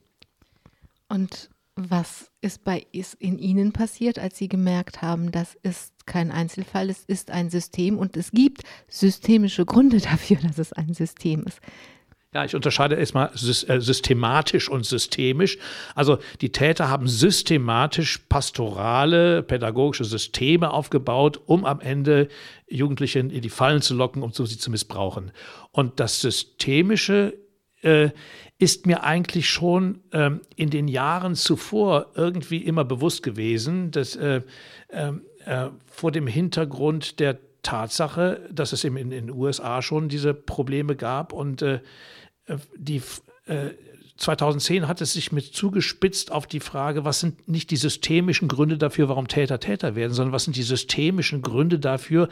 [1.10, 6.32] Und was ist bei ist in Ihnen passiert, als Sie gemerkt haben, das ist kein
[6.32, 11.44] Einzelfall, es ist ein System und es gibt systemische Gründe dafür, dass es ein System
[11.44, 11.60] ist?
[12.38, 15.58] Ja, ich unterscheide erstmal äh, systematisch und systemisch.
[15.96, 22.28] Also die Täter haben systematisch pastorale, pädagogische Systeme aufgebaut, um am Ende
[22.70, 25.32] Jugendliche in die Fallen zu locken, um sie zu missbrauchen.
[25.72, 27.34] Und das Systemische
[27.82, 28.12] äh,
[28.60, 34.44] ist mir eigentlich schon ähm, in den Jahren zuvor irgendwie immer bewusst gewesen, dass äh,
[34.92, 40.36] ähm, äh, vor dem Hintergrund der Tatsache, dass es eben in den USA schon diese
[40.36, 41.80] Probleme gab und äh,
[42.76, 43.02] die
[44.18, 48.48] 2010 äh, hat es sich mit zugespitzt auf die Frage, was sind nicht die systemischen
[48.48, 52.30] Gründe dafür, warum Täter Täter werden, sondern was sind die systemischen Gründe dafür,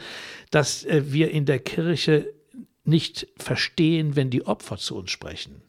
[0.50, 2.32] dass äh, wir in der Kirche
[2.84, 5.62] nicht verstehen, wenn die Opfer zu uns sprechen.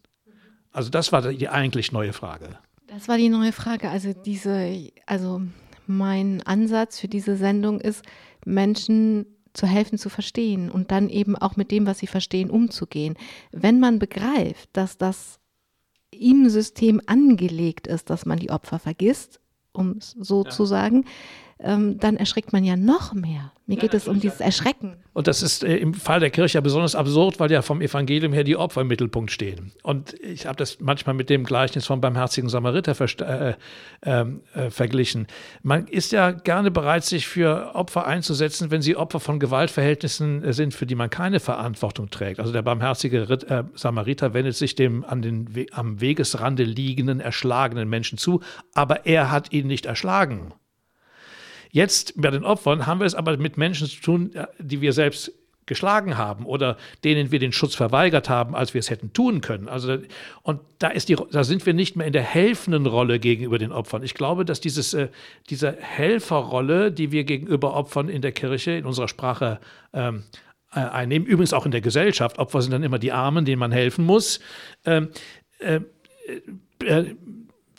[0.72, 2.60] Also das war die eigentlich neue Frage.
[2.88, 3.90] Das war die neue Frage.
[3.90, 5.42] Also diese, also
[5.88, 8.04] mein Ansatz für diese Sendung ist,
[8.46, 9.26] Menschen
[9.58, 13.18] zu helfen zu verstehen und dann eben auch mit dem, was sie verstehen, umzugehen.
[13.52, 15.40] Wenn man begreift, dass das
[16.12, 19.42] im System angelegt ist, dass man die Opfer vergisst,
[19.74, 20.50] um es so ja.
[20.50, 21.06] zu sagen,
[21.60, 23.52] ähm, dann erschrickt man ja noch mehr.
[23.66, 24.96] Mir geht es um dieses Erschrecken.
[25.14, 28.32] Und das ist äh, im Fall der Kirche ja besonders absurd, weil ja vom Evangelium
[28.32, 29.74] her die Opfer im Mittelpunkt stehen.
[29.84, 33.56] Und ich habe das manchmal mit dem Gleichnis vom barmherzigen Samariter äh,
[34.06, 35.28] ähm, äh, verglichen.
[35.64, 40.54] Man ist ja gerne bereit, sich für Opfer einzusetzen, wenn sie Opfer von Gewaltverhältnissen äh,
[40.54, 42.40] sind, für die man keine Verantwortung trägt.
[42.40, 47.20] Also der barmherzige Ritt, äh, Samariter wendet sich dem an den We am Wegesrande liegenden,
[47.20, 48.42] erschlagenen Menschen zu,
[48.74, 50.54] aber er hat ihn nicht erschlagen.
[51.72, 55.32] Jetzt bei den Opfern haben wir es aber mit Menschen zu tun, die wir selbst
[55.68, 59.68] geschlagen haben oder denen wir den Schutz verweigert haben, als wir es hätten tun können.
[59.68, 59.98] Also
[60.42, 63.72] und da ist die, da sind wir nicht mehr in der helfenden Rolle gegenüber den
[63.72, 64.02] Opfern.
[64.02, 65.10] Ich glaube, dass dieses, äh,
[65.50, 69.60] diese Helferrolle, die wir gegenüber Opfern in der Kirche, in unserer Sprache
[69.94, 70.24] ähm,
[70.72, 73.74] äh, einnehmen, übrigens auch in der Gesellschaft, Opfer sind dann immer die Armen, denen man
[73.74, 74.40] helfen muss,
[74.86, 75.10] ähm,
[75.60, 75.82] äh,
[76.86, 77.16] äh,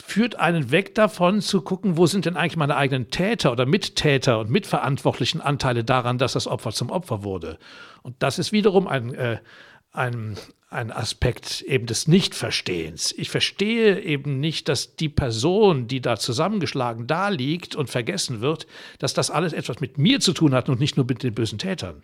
[0.09, 4.39] führt einen weg davon zu gucken, wo sind denn eigentlich meine eigenen Täter oder Mittäter
[4.39, 7.59] und mitverantwortlichen Anteile daran, dass das Opfer zum Opfer wurde.
[8.01, 9.39] Und das ist wiederum ein, äh,
[9.91, 10.37] ein,
[10.69, 13.13] ein Aspekt eben des Nichtverstehens.
[13.17, 18.67] Ich verstehe eben nicht, dass die Person, die da zusammengeschlagen da liegt und vergessen wird,
[18.99, 21.59] dass das alles etwas mit mir zu tun hat und nicht nur mit den bösen
[21.59, 22.03] Tätern.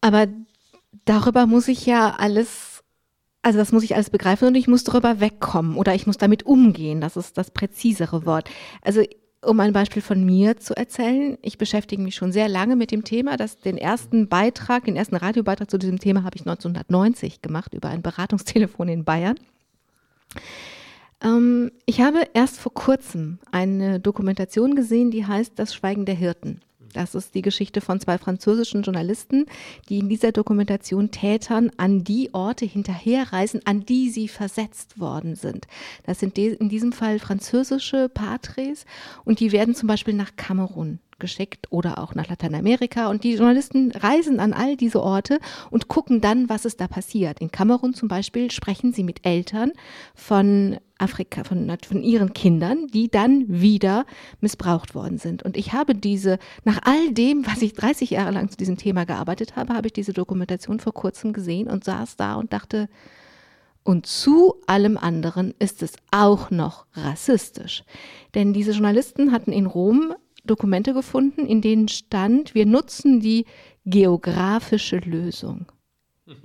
[0.00, 0.26] Aber
[1.04, 2.75] darüber muss ich ja alles
[3.46, 6.46] also das muss ich alles begreifen und ich muss darüber wegkommen oder ich muss damit
[6.46, 7.00] umgehen.
[7.00, 8.50] Das ist das präzisere Wort.
[8.82, 9.02] Also
[9.40, 13.04] um ein Beispiel von mir zu erzählen, ich beschäftige mich schon sehr lange mit dem
[13.04, 13.36] Thema.
[13.36, 17.88] Das, den ersten Beitrag, den ersten Radiobeitrag zu diesem Thema habe ich 1990 gemacht über
[17.88, 19.36] ein Beratungstelefon in Bayern.
[21.22, 26.62] Ähm, ich habe erst vor kurzem eine Dokumentation gesehen, die heißt Das Schweigen der Hirten.
[26.96, 29.44] Das ist die Geschichte von zwei französischen Journalisten,
[29.90, 35.66] die in dieser Dokumentation Tätern an die Orte hinterherreisen, an die sie versetzt worden sind.
[36.04, 38.86] Das sind in diesem Fall französische Patres
[39.26, 43.08] und die werden zum Beispiel nach Kamerun geschickt oder auch nach Lateinamerika.
[43.08, 45.38] Und die Journalisten reisen an all diese Orte
[45.70, 47.40] und gucken dann, was ist da passiert.
[47.40, 49.72] In Kamerun zum Beispiel sprechen sie mit Eltern
[50.14, 54.06] von Afrika, von, von ihren Kindern, die dann wieder
[54.40, 55.42] missbraucht worden sind.
[55.42, 59.04] Und ich habe diese, nach all dem, was ich 30 Jahre lang zu diesem Thema
[59.04, 62.88] gearbeitet habe, habe ich diese Dokumentation vor kurzem gesehen und saß da und dachte,
[63.86, 67.84] und zu allem anderen ist es auch noch rassistisch.
[68.34, 70.12] Denn diese Journalisten hatten in Rom
[70.46, 73.44] Dokumente gefunden, in denen stand, wir nutzen die
[73.84, 75.66] geografische Lösung.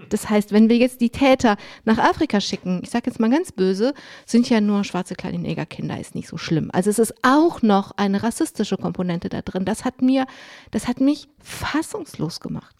[0.09, 3.51] Das heißt, wenn wir jetzt die Täter nach Afrika schicken, ich sage jetzt mal ganz
[3.51, 3.95] böse,
[4.27, 6.69] sind ja nur schwarze kleine Negerkinder, ist nicht so schlimm.
[6.71, 9.65] Also es ist auch noch eine rassistische Komponente da drin.
[9.65, 10.27] Das hat mir,
[10.69, 12.75] das hat mich fassungslos gemacht.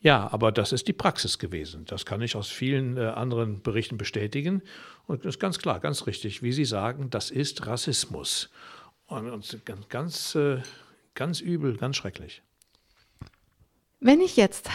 [0.00, 1.84] Ja, aber das ist die Praxis gewesen.
[1.86, 4.62] Das kann ich aus vielen äh, anderen Berichten bestätigen.
[5.06, 8.50] Und das ist ganz klar, ganz richtig, wie Sie sagen, das ist Rassismus.
[9.14, 10.58] Und, ganz, ganz, äh,
[11.14, 12.42] ganz übel, ganz schrecklich.
[14.00, 14.68] Wenn ich jetzt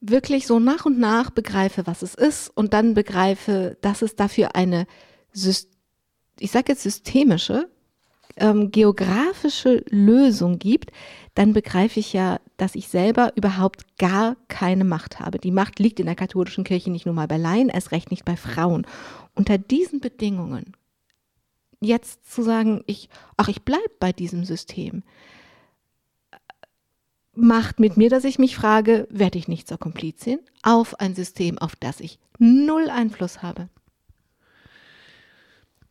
[0.00, 4.54] wirklich so nach und nach begreife, was es ist und dann begreife, dass es dafür
[4.56, 4.86] eine,
[5.32, 7.70] ich sage jetzt systemische,
[8.36, 10.90] ähm, geografische Lösung gibt,
[11.34, 15.38] dann begreife ich ja, dass ich selber überhaupt gar keine Macht habe.
[15.38, 18.24] Die Macht liegt in der katholischen Kirche nicht nur mal bei Laien, erst recht nicht
[18.24, 18.86] bei Frauen.
[19.34, 20.76] Unter diesen Bedingungen
[21.84, 25.02] jetzt zu sagen, ich, ach, ich bleibe bei diesem System,
[27.34, 31.58] macht mit mir, dass ich mich frage, werde ich nicht zur Komplizin auf ein System,
[31.58, 33.68] auf das ich null Einfluss habe?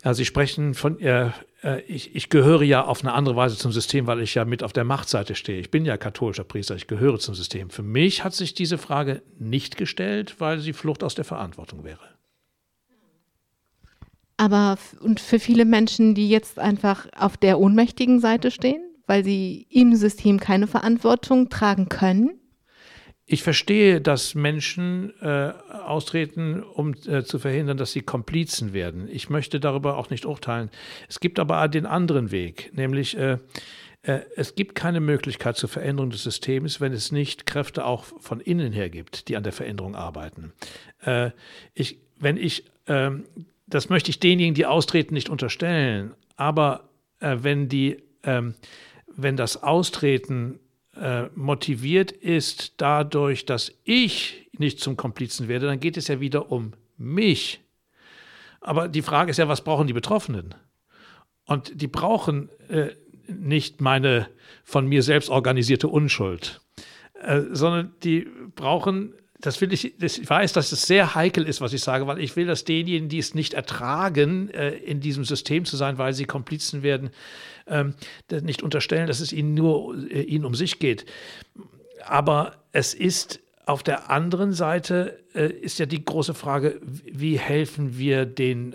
[0.03, 1.31] Ja, Sie sprechen von, äh,
[1.63, 4.61] äh, ich, ich gehöre ja auf eine andere Weise zum System, weil ich ja mit
[4.61, 5.59] auf der Machtseite stehe.
[5.59, 7.69] Ich bin ja katholischer Priester, ich gehöre zum System.
[7.69, 12.12] Für mich hat sich diese Frage nicht gestellt, weil sie Flucht aus der Verantwortung wäre.
[14.37, 19.67] Aber und für viele Menschen, die jetzt einfach auf der ohnmächtigen Seite stehen, weil sie
[19.69, 22.39] im System keine Verantwortung tragen können?
[23.25, 29.07] Ich verstehe, dass Menschen äh, austreten, um äh, zu verhindern, dass sie Komplizen werden.
[29.09, 30.69] Ich möchte darüber auch nicht urteilen.
[31.07, 33.37] Es gibt aber den anderen Weg, nämlich äh,
[34.01, 38.41] äh es gibt keine Möglichkeit zur Veränderung des Systems, wenn es nicht Kräfte auch von
[38.41, 40.51] innen her gibt, die an der Veränderung arbeiten.
[41.01, 41.31] Äh,
[41.73, 43.23] ich, wenn ich ähm,
[43.67, 46.13] das möchte ich denjenigen, die austreten, nicht unterstellen.
[46.35, 48.55] Aber äh, wenn, die, ähm,
[49.07, 50.59] wenn das Austreten
[50.95, 56.51] äh, motiviert ist dadurch, dass ich nicht zum Komplizen werde, dann geht es ja wieder
[56.51, 57.61] um mich.
[58.61, 60.55] Aber die Frage ist ja, was brauchen die Betroffenen?
[61.45, 62.91] Und die brauchen äh,
[63.27, 64.29] nicht meine
[64.63, 66.61] von mir selbst organisierte Unschuld,
[67.21, 69.13] äh, sondern die brauchen
[69.43, 72.37] das will ich, ich weiß, dass es sehr heikel ist, was ich sage, weil ich
[72.37, 76.23] will, dass denjenigen, die es nicht ertragen, äh, in diesem System zu sein, weil sie
[76.23, 77.09] Komplizen werden,
[77.67, 77.93] ähm,
[78.41, 81.05] nicht unterstellen, dass es ihnen nur äh, ihnen um sich geht.
[82.05, 87.97] Aber es ist auf der anderen Seite äh, ist ja die große Frage, wie helfen
[87.97, 88.73] wir den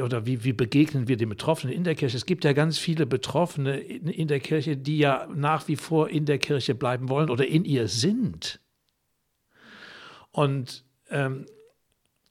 [0.00, 2.16] oder wie, wie begegnen wir den Betroffenen in der Kirche?
[2.16, 6.24] Es gibt ja ganz viele Betroffene in der Kirche, die ja nach wie vor in
[6.24, 8.60] der Kirche bleiben wollen oder in ihr sind.
[10.34, 11.46] Und, ähm,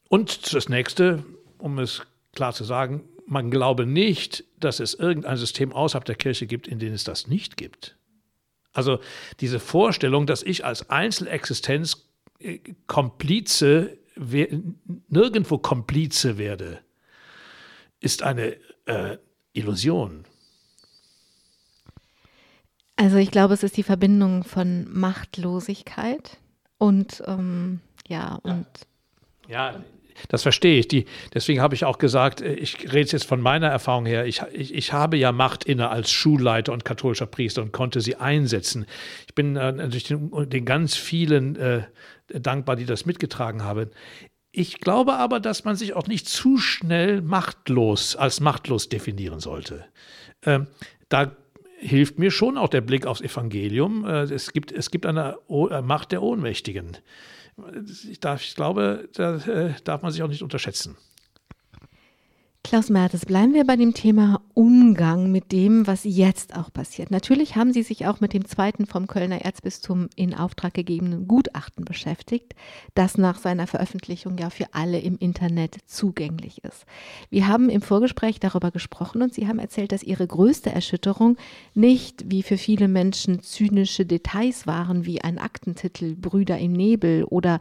[0.10, 1.24] und das nächste,
[1.58, 2.02] um es
[2.34, 6.80] klar zu sagen, man glaube nicht, dass es irgendein System außerhalb der Kirche gibt, in
[6.80, 7.96] dem es das nicht gibt.
[8.74, 9.00] Also
[9.40, 13.98] diese Vorstellung, dass ich als Einzelexistenz äh, Komplize,
[15.08, 16.80] nirgendwo Komplize werde,
[18.02, 19.18] ist eine äh,
[19.54, 20.26] Illusion.
[22.98, 26.38] Also ich glaube, es ist die Verbindung von Machtlosigkeit
[26.78, 28.68] und ähm, ja, und.
[29.48, 29.84] Ja,
[30.30, 30.88] das verstehe ich.
[30.88, 34.26] Die, deswegen habe ich auch gesagt, äh, ich rede jetzt von meiner Erfahrung her.
[34.26, 38.16] Ich, ich, ich habe ja Macht inne als Schulleiter und katholischer Priester und konnte sie
[38.16, 38.86] einsetzen.
[39.28, 41.84] Ich bin äh, natürlich den, den, ganz vielen äh,
[42.28, 43.90] dankbar, die das mitgetragen haben.
[44.52, 49.86] Ich glaube aber, dass man sich auch nicht zu schnell machtlos als machtlos definieren sollte.
[50.46, 50.68] Ähm,
[51.10, 51.36] da
[51.80, 54.06] hilft mir schon auch der Blick aufs Evangelium.
[54.06, 56.98] Äh, es gibt, es gibt eine äh, Macht der Ohnmächtigen
[58.10, 60.98] ich, darf, ich glaube, da äh, darf man sich auch nicht unterschätzen.
[62.66, 67.12] Klaus Mertes, bleiben wir bei dem Thema Umgang mit dem, was jetzt auch passiert.
[67.12, 71.84] Natürlich haben Sie sich auch mit dem zweiten vom Kölner Erzbistum in Auftrag gegebenen Gutachten
[71.84, 72.56] beschäftigt,
[72.96, 76.86] das nach seiner Veröffentlichung ja für alle im Internet zugänglich ist.
[77.30, 81.36] Wir haben im Vorgespräch darüber gesprochen und Sie haben erzählt, dass Ihre größte Erschütterung
[81.74, 87.60] nicht wie für viele Menschen zynische Details waren, wie ein Aktentitel Brüder im Nebel oder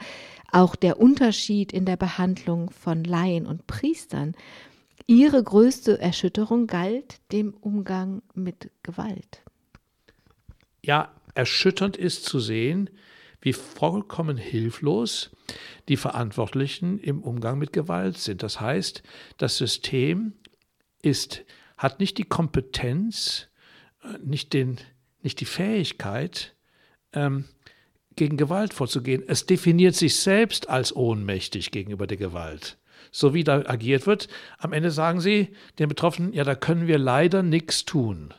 [0.52, 4.34] auch der Unterschied in der Behandlung von Laien und Priestern.
[5.06, 9.42] Ihre größte Erschütterung galt dem Umgang mit Gewalt.
[10.84, 12.90] Ja, erschütternd ist zu sehen,
[13.40, 15.30] wie vollkommen hilflos
[15.88, 18.42] die Verantwortlichen im Umgang mit Gewalt sind.
[18.42, 19.02] Das heißt,
[19.36, 20.34] das System
[21.02, 21.44] ist,
[21.76, 23.48] hat nicht die Kompetenz,
[24.02, 24.78] äh, nicht, den,
[25.22, 26.54] nicht die Fähigkeit,
[27.12, 27.46] ähm,
[28.14, 29.24] gegen Gewalt vorzugehen.
[29.26, 32.78] Es definiert sich selbst als ohnmächtig gegenüber der Gewalt.
[33.12, 36.98] So wie da agiert wird, am Ende sagen sie den Betroffenen, ja, da können wir
[36.98, 38.34] leider nichts tun.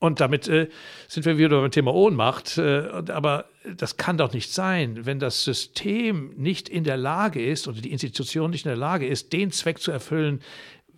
[0.00, 0.68] Und damit äh,
[1.08, 2.58] sind wir wieder beim Thema Ohnmacht.
[2.58, 7.68] Äh, aber das kann doch nicht sein, wenn das System nicht in der Lage ist
[7.68, 10.42] oder die Institution nicht in der Lage ist, den Zweck zu erfüllen,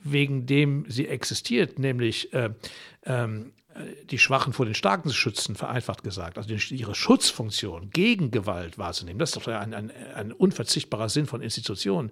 [0.03, 2.51] wegen dem sie existiert, nämlich äh,
[3.05, 3.53] ähm,
[4.05, 9.19] die Schwachen vor den Starken zu schützen, vereinfacht gesagt, also ihre Schutzfunktion gegen Gewalt wahrzunehmen,
[9.19, 12.11] das ist doch ein, ein, ein unverzichtbarer Sinn von Institutionen,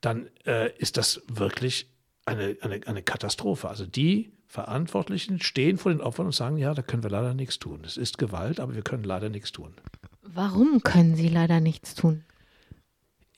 [0.00, 1.86] dann äh, ist das wirklich
[2.26, 3.68] eine, eine, eine Katastrophe.
[3.68, 7.58] Also die Verantwortlichen stehen vor den Opfern und sagen, ja, da können wir leider nichts
[7.58, 7.82] tun.
[7.84, 9.74] Es ist Gewalt, aber wir können leider nichts tun.
[10.22, 12.24] Warum können sie leider nichts tun?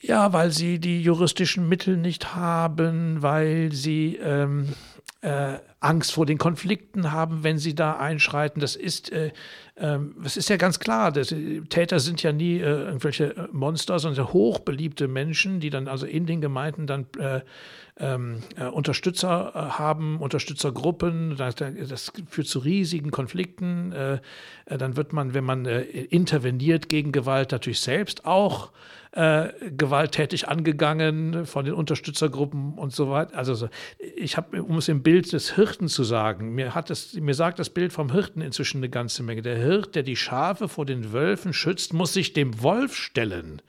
[0.01, 4.70] Ja, weil sie die juristischen Mittel nicht haben, weil sie ähm,
[5.20, 8.61] äh, Angst vor den Konflikten haben, wenn sie da einschreiten.
[8.61, 9.33] Das ist, äh,
[9.75, 11.11] äh, das ist ja ganz klar.
[11.11, 11.35] Das,
[11.68, 16.27] Täter sind ja nie äh, irgendwelche äh, Monster, sondern hochbeliebte Menschen, die dann also in
[16.27, 17.40] den Gemeinden dann äh,
[17.99, 18.38] ähm,
[18.73, 21.37] Unterstützer haben, Unterstützergruppen.
[21.37, 23.92] Das, das, führt zu riesigen Konflikten.
[24.66, 28.73] dann wird man, wenn man interveniert gegen Gewalt, natürlich selbst auch
[29.12, 33.37] äh, gewalttätig angegangen von den Unterstützergruppen und so weiter.
[33.37, 33.68] Also
[34.16, 37.58] ich habe, um es im Bild des Hirten zu sagen, mir, hat es, mir sagt
[37.58, 39.40] das Bild vom Hirten inzwischen eine ganze Menge.
[39.40, 43.62] Der Hirt, der die Schafe vor den Wölfen schützt, muss sich dem Wolf stellen.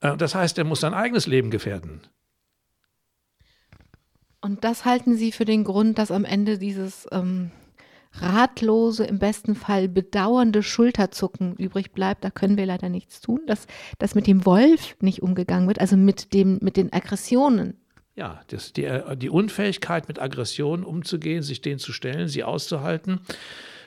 [0.00, 2.00] Äh, das heißt, er muss sein eigenes Leben gefährden.
[4.40, 7.52] Und das halten Sie für den Grund, dass am Ende dieses ähm,
[8.14, 13.68] ratlose, im besten Fall bedauernde Schulterzucken übrig bleibt, da können wir leider nichts tun, dass,
[13.98, 17.78] dass mit dem Wolf nicht umgegangen wird, also mit, dem, mit den Aggressionen.
[18.16, 23.20] Ja, das, die, die Unfähigkeit, mit Aggressionen umzugehen, sich denen zu stellen, sie auszuhalten.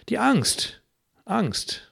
[0.08, 0.82] Die Angst.
[1.26, 1.92] Angst.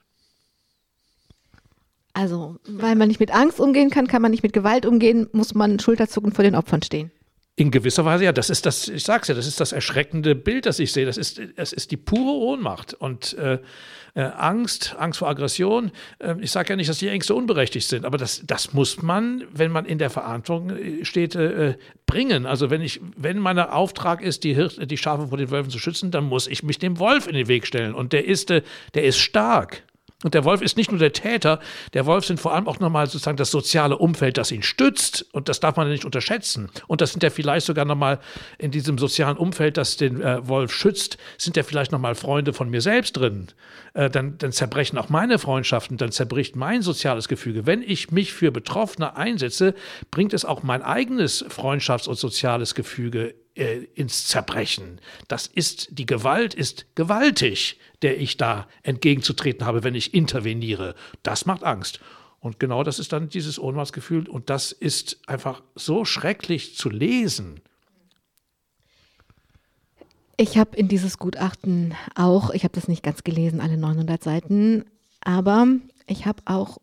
[2.14, 5.56] Also, weil man nicht mit Angst umgehen kann, kann man nicht mit Gewalt umgehen, muss
[5.56, 7.12] man Schulterzucken vor den Opfern stehen.
[7.60, 10.68] In gewisser Weise, ja, das ist das, ich sag's ja, das ist das erschreckende Bild,
[10.68, 11.08] das ich sehe.
[11.08, 13.58] Das ist, es ist die pure Ohnmacht und äh,
[14.14, 15.92] äh, Angst, Angst vor Aggression.
[16.20, 19.44] Äh, ich sage ja nicht, dass die Ängste unberechtigt sind, aber das, das muss man,
[19.52, 22.46] wenn man in der Verantwortung äh, steht, äh, bringen.
[22.46, 25.80] Also wenn ich, wenn mein Auftrag ist, die, Hir die Schafe vor den Wölfen zu
[25.80, 27.96] schützen, dann muss ich mich dem Wolf in den Weg stellen.
[27.96, 28.64] Und der ist, der
[29.04, 29.82] ist stark.
[30.24, 31.60] Und der Wolf ist nicht nur der Täter,
[31.94, 35.28] der Wolf sind vor allem auch nochmal sozusagen das soziale Umfeld, das ihn stützt.
[35.32, 36.72] Und das darf man nicht unterschätzen.
[36.88, 38.20] Und das sind ja vielleicht sogar nochmal
[38.58, 42.68] in diesem sozialen Umfeld, das den äh, Wolf schützt, sind ja vielleicht nochmal Freunde von
[42.68, 43.50] mir selbst drin.
[43.94, 47.68] Äh, dann, dann zerbrechen auch meine Freundschaften, dann zerbricht mein soziales Gefüge.
[47.68, 49.76] Wenn ich mich für Betroffene einsetze,
[50.10, 55.02] bringt es auch mein eigenes Freundschafts- und soziales Gefüge äh, ins Zerbrechen.
[55.28, 60.96] Das ist, die Gewalt ist gewaltig, der ich da entgegenzutreten habe, wenn ich interveniere.
[61.24, 62.00] Das macht Angst.
[62.40, 64.30] Und genau das ist dann dieses Ohnmachtsgefühl.
[64.30, 67.62] Und das ist einfach so schrecklich zu lesen.
[70.38, 74.86] Ich habe in dieses Gutachten auch, ich habe das nicht ganz gelesen, alle 900 Seiten,
[75.22, 75.66] aber
[76.06, 76.78] ich habe auch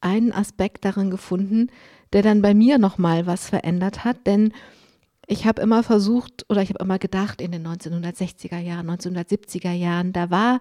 [0.00, 1.70] einen Aspekt darin gefunden,
[2.12, 4.52] der dann bei mir nochmal was verändert hat, denn
[5.28, 10.14] ich habe immer versucht oder ich habe immer gedacht, in den 1960er Jahren, 1970er Jahren,
[10.14, 10.60] da war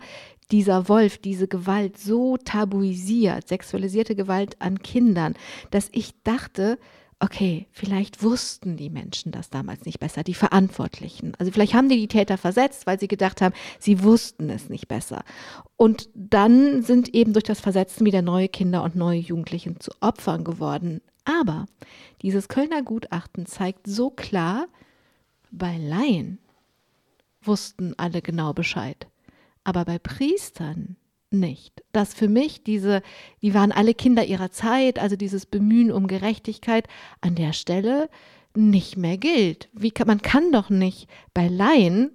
[0.52, 5.36] dieser Wolf, diese Gewalt so tabuisiert, sexualisierte Gewalt an Kindern,
[5.72, 6.78] dass ich dachte,
[7.20, 11.34] okay, vielleicht wussten die Menschen das damals nicht besser, die Verantwortlichen.
[11.40, 14.90] Also vielleicht haben die die Täter versetzt, weil sie gedacht haben, sie wussten es nicht
[14.90, 15.24] besser.
[15.78, 20.44] Und dann sind eben durch das Versetzen wieder neue Kinder und neue Jugendliche zu Opfern
[20.44, 21.02] geworden.
[21.28, 21.66] Aber
[22.22, 24.68] dieses Kölner Gutachten zeigt so klar,
[25.52, 26.40] bei Laien
[27.42, 29.08] wussten alle genau Bescheid,
[29.66, 30.96] aber bei Priestern
[31.30, 31.84] nicht.
[31.92, 33.02] Dass für mich diese,
[33.42, 36.88] die waren alle Kinder ihrer Zeit, also dieses Bemühen um Gerechtigkeit
[37.20, 38.10] an der Stelle
[38.56, 39.68] nicht mehr gilt.
[39.74, 42.12] Wie kann, man kann doch nicht bei Laien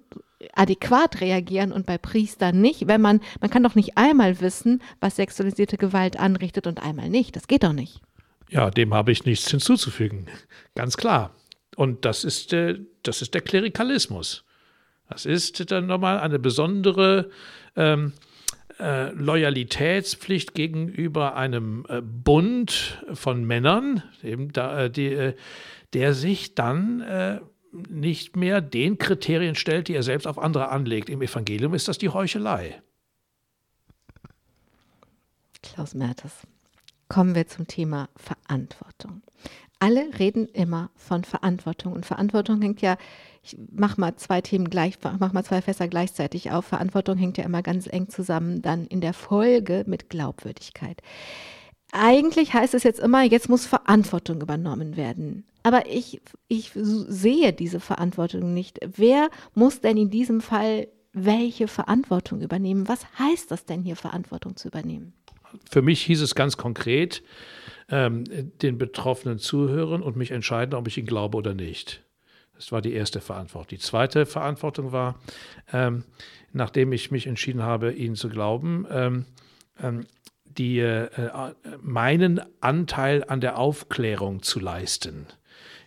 [0.53, 5.17] adäquat reagieren und bei Priestern nicht, wenn man, man kann doch nicht einmal wissen, was
[5.17, 7.35] sexualisierte Gewalt anrichtet und einmal nicht.
[7.35, 8.01] Das geht doch nicht.
[8.53, 10.27] Ja, dem habe ich nichts hinzuzufügen.
[10.75, 11.35] Ganz klar.
[11.75, 14.45] Und das ist, äh, das ist der Klerikalismus.
[15.09, 17.31] Das ist dann nochmal eine besondere
[17.75, 18.13] ähm,
[18.79, 25.33] äh, Loyalitätspflicht gegenüber einem äh, Bund von Männern, eben da, äh, die, äh,
[25.93, 27.39] der sich dann äh,
[27.71, 31.09] nicht mehr den Kriterien stellt, die er selbst auf andere anlegt.
[31.09, 32.83] Im Evangelium ist das die Heuchelei.
[35.63, 36.45] Klaus Mertes.
[37.13, 39.21] Kommen wir zum Thema Verantwortung.
[39.77, 42.97] Alle reden immer von Verantwortung und Verantwortung hängt ja,
[43.43, 46.65] ich mache mal zwei Themen gleich, mach mal zwei Fässer gleichzeitig auf.
[46.65, 51.03] Verantwortung hängt ja immer ganz eng zusammen, dann in der Folge mit Glaubwürdigkeit.
[51.91, 55.45] Eigentlich heißt es jetzt immer, jetzt muss Verantwortung übernommen werden.
[55.61, 58.79] Aber ich, ich sehe diese Verantwortung nicht.
[58.83, 62.87] Wer muss denn in diesem Fall welche Verantwortung übernehmen?
[62.87, 65.13] Was heißt das denn hier, Verantwortung zu übernehmen?
[65.69, 67.23] Für mich hieß es ganz konkret,
[67.89, 68.23] ähm,
[68.61, 72.03] den Betroffenen zuhören und mich entscheiden, ob ich ihn glaube oder nicht.
[72.55, 73.69] Das war die erste Verantwortung.
[73.69, 75.19] Die zweite Verantwortung war,
[75.71, 76.03] ähm,
[76.51, 79.25] nachdem ich mich entschieden habe, ihnen zu glauben, ähm,
[79.81, 80.05] ähm
[80.55, 81.09] die, äh,
[81.81, 85.25] meinen Anteil an der Aufklärung zu leisten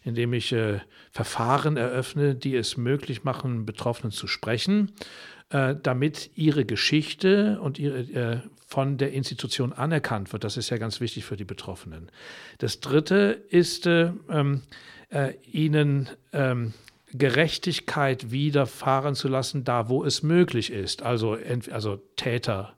[0.06, 0.78] indem ich äh,
[1.10, 4.92] Verfahren eröffne, die es möglich machen, Betroffenen zu sprechen,
[5.50, 10.44] äh, damit ihre Geschichte und ihre, äh, von der Institution anerkannt wird.
[10.44, 12.10] Das ist ja ganz wichtig für die Betroffenen.
[12.58, 14.62] Das Dritte ist, äh, ähm,
[15.10, 16.74] äh, ihnen ähm,
[17.12, 21.02] Gerechtigkeit widerfahren zu lassen, da wo es möglich ist.
[21.02, 21.38] Also,
[21.70, 22.76] also Täter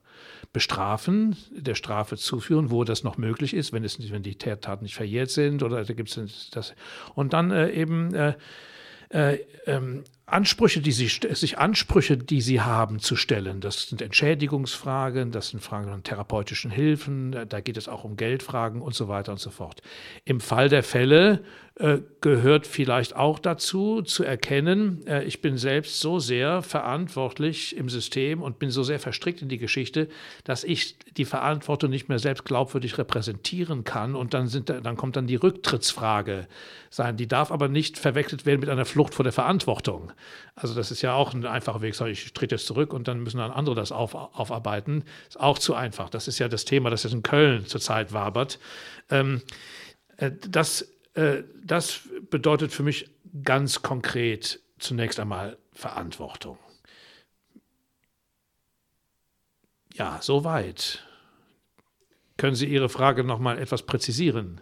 [0.53, 4.95] bestrafen, der Strafe zuführen, wo das noch möglich ist, wenn, es, wenn die Taten nicht
[4.95, 6.73] verjährt sind oder da gibt es das.
[7.13, 8.33] Und dann äh, eben äh,
[9.09, 13.61] äh, ähm, Ansprüche, die sie, sich Ansprüche, die sie haben, zu stellen.
[13.61, 18.81] Das sind Entschädigungsfragen, das sind Fragen von therapeutischen Hilfen, da geht es auch um Geldfragen
[18.81, 19.81] und so weiter und so fort.
[20.25, 21.43] Im Fall der Fälle
[21.79, 27.87] äh, gehört vielleicht auch dazu, zu erkennen, äh, ich bin selbst so sehr verantwortlich im
[27.87, 30.09] System und bin so sehr verstrickt in die Geschichte,
[30.43, 34.15] dass ich die Verantwortung nicht mehr selbst glaubwürdig repräsentieren kann.
[34.15, 36.49] Und dann, sind, dann kommt dann die Rücktrittsfrage
[36.89, 37.15] sein.
[37.15, 40.11] Die darf aber nicht verwechselt werden mit einer Flucht vor der Verantwortung.
[40.55, 41.95] Also das ist ja auch ein einfacher Weg.
[42.07, 45.05] Ich trete jetzt zurück und dann müssen dann andere das auf, aufarbeiten.
[45.29, 46.09] Ist auch zu einfach.
[46.09, 48.59] Das ist ja das Thema, das jetzt in Köln zurzeit wabert.
[49.09, 49.41] Ähm,
[50.17, 50.85] äh, das
[51.19, 53.09] äh, das bedeutet für mich
[53.43, 56.57] ganz konkret zunächst einmal Verantwortung.
[59.93, 61.05] Ja, soweit.
[62.37, 64.61] Können Sie Ihre Frage noch mal etwas präzisieren?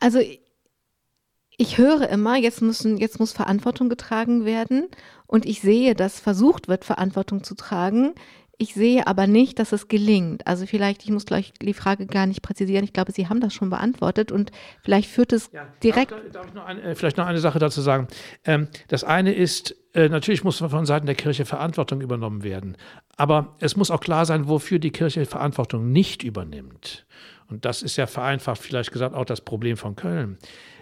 [0.00, 0.20] Also
[1.56, 4.88] ich höre immer, jetzt, müssen, jetzt muss Verantwortung getragen werden
[5.28, 8.14] und ich sehe, dass versucht wird, Verantwortung zu tragen.
[8.58, 10.46] Ich sehe aber nicht, dass es gelingt.
[10.46, 12.84] Also vielleicht, ich muss gleich die Frage gar nicht präzisieren.
[12.84, 14.50] Ich glaube, Sie haben das schon beantwortet und
[14.82, 16.12] vielleicht führt es ja, direkt.
[16.12, 18.08] Darf, darf ich noch ein, äh, vielleicht noch eine Sache dazu sagen?
[18.44, 22.78] Ähm, das eine ist, äh, natürlich muss von Seiten der Kirche Verantwortung übernommen werden.
[23.18, 27.06] Aber es muss auch klar sein, wofür die Kirche Verantwortung nicht übernimmt.
[27.48, 30.38] Und das ist ja vereinfacht vielleicht gesagt auch das Problem von Köln.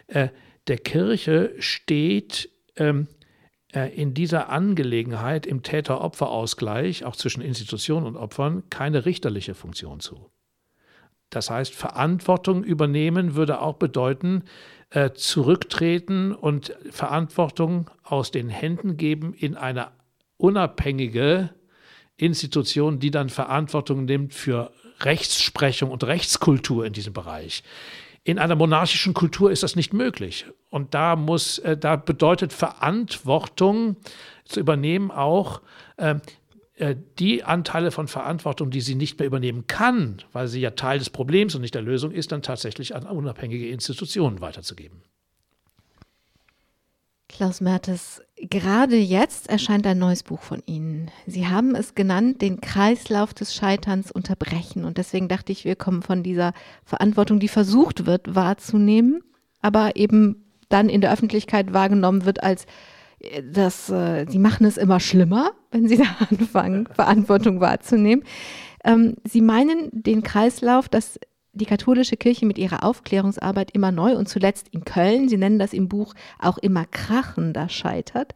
[0.07, 0.29] Äh,
[0.68, 3.14] der Kirche steht ähm, äh,
[3.75, 10.31] in dieser Angelegenheit im Täter-Opfer-Ausgleich, auch zwischen Institutionen und Opfern, keine richterliche Funktion zu.
[11.31, 14.45] Das heißt, Verantwortung übernehmen würde auch bedeuten,
[14.91, 19.89] äh, zurücktreten und Verantwortung aus den Händen geben in eine
[20.37, 21.51] unabhängige
[22.16, 27.64] Institution, die dann Verantwortung nimmt für Rechtsprechung und Rechtskultur in diesem Bereich.
[28.27, 30.47] In einer monarchischen Kultur ist das nicht möglich.
[30.70, 33.97] Und da muss, äh, da bedeutet Verantwortung
[34.47, 35.61] zu übernehmen auch
[35.99, 36.22] ähm,
[36.77, 40.99] äh, die Anteile von Verantwortung, die sie nicht mehr übernehmen kann, weil sie ja Teil
[40.99, 45.03] des Problems und nicht der Lösung ist, dann tatsächlich an unabhängige Institutionen weiterzugeben.
[47.29, 51.11] Klaus Mertes, gerade jetzt erscheint ein neues Buch von Ihnen.
[51.27, 54.85] Sie haben es genannt, den Kreislauf des Scheiterns unterbrechen.
[54.85, 56.53] Und deswegen dachte ich, wir kommen von dieser
[56.85, 59.22] Verantwortung, die versucht wird wahrzunehmen,
[59.62, 62.66] aber eben dann in der Öffentlichkeit wahrgenommen wird als
[63.20, 68.25] äh, dass äh, sie machen es immer schlimmer, wenn sie da anfangen, Verantwortung wahrzunehmen.
[68.85, 71.18] Ähm, sie meinen den Kreislauf, dass
[71.55, 75.73] die katholische Kirche mit ihrer Aufklärungsarbeit immer neu und zuletzt in Köln, Sie nennen das
[75.73, 78.35] im Buch auch immer krachender scheitert.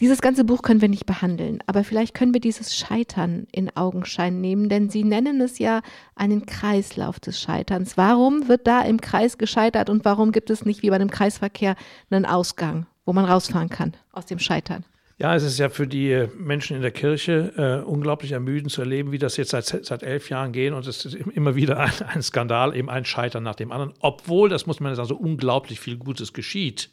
[0.00, 4.40] Dieses ganze Buch können wir nicht behandeln, aber vielleicht können wir dieses Scheitern in Augenschein
[4.40, 5.82] nehmen, denn Sie nennen es ja
[6.14, 7.96] einen Kreislauf des Scheiterns.
[7.96, 11.76] Warum wird da im Kreis gescheitert und warum gibt es nicht wie bei einem Kreisverkehr
[12.10, 14.84] einen Ausgang, wo man rausfahren kann aus dem Scheitern?
[15.20, 19.12] Ja, es ist ja für die Menschen in der Kirche äh, unglaublich ermüdend zu erleben,
[19.12, 20.72] wie das jetzt seit, seit elf Jahren geht.
[20.72, 23.92] Und es ist immer wieder ein, ein, Skandal, eben ein Scheitern nach dem anderen.
[24.00, 26.88] Obwohl, das muss man sagen, so unglaublich viel Gutes geschieht.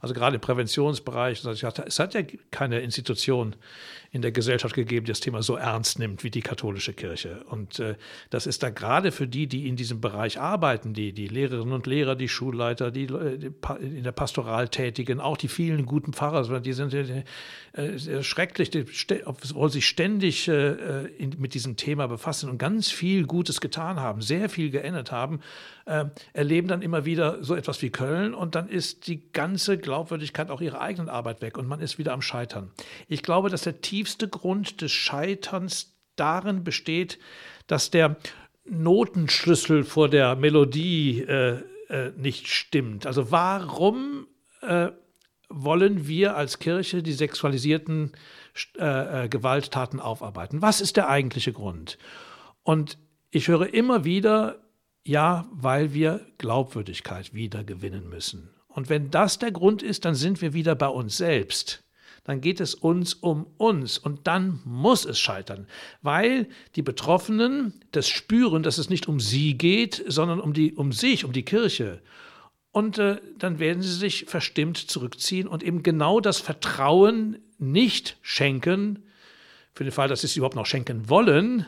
[0.00, 1.44] Also gerade im Präventionsbereich.
[1.44, 3.54] Es hat ja keine Institution
[4.12, 7.44] in der Gesellschaft gegeben, die das Thema so ernst nimmt wie die katholische Kirche.
[7.48, 7.94] Und äh,
[8.30, 11.86] das ist da gerade für die, die in diesem Bereich arbeiten, die, die Lehrerinnen und
[11.86, 16.92] Lehrer, die Schulleiter, die, in der Pastoral tätigen, auch die vielen guten Pfarrer, die sind
[16.92, 18.72] äh, schrecklich,
[19.54, 24.48] wollen sich ständig äh, mit diesem Thema befassen und ganz viel Gutes getan haben, sehr
[24.48, 25.40] viel geändert haben,
[25.90, 30.50] äh, erleben dann immer wieder so etwas wie Köln und dann ist die ganze Glaubwürdigkeit
[30.50, 32.70] auch ihrer eigenen Arbeit weg und man ist wieder am Scheitern.
[33.08, 37.18] Ich glaube, dass der tiefste Grund des Scheiterns darin besteht,
[37.66, 38.16] dass der
[38.64, 43.06] Notenschlüssel vor der Melodie äh, äh, nicht stimmt.
[43.06, 44.28] Also warum
[44.62, 44.88] äh,
[45.48, 48.12] wollen wir als Kirche die sexualisierten
[48.78, 50.62] äh, äh, Gewalttaten aufarbeiten?
[50.62, 51.98] Was ist der eigentliche Grund?
[52.62, 52.98] Und
[53.30, 54.60] ich höre immer wieder,
[55.04, 58.50] ja, weil wir Glaubwürdigkeit wieder gewinnen müssen.
[58.68, 61.82] Und wenn das der Grund ist, dann sind wir wieder bei uns selbst.
[62.24, 65.66] Dann geht es uns um uns und dann muss es scheitern,
[66.02, 70.92] weil die Betroffenen das spüren, dass es nicht um sie geht, sondern um, die, um
[70.92, 72.02] sich, um die Kirche.
[72.72, 79.02] Und äh, dann werden sie sich verstimmt zurückziehen und eben genau das Vertrauen nicht schenken,
[79.72, 81.66] für den Fall, dass sie es überhaupt noch schenken wollen,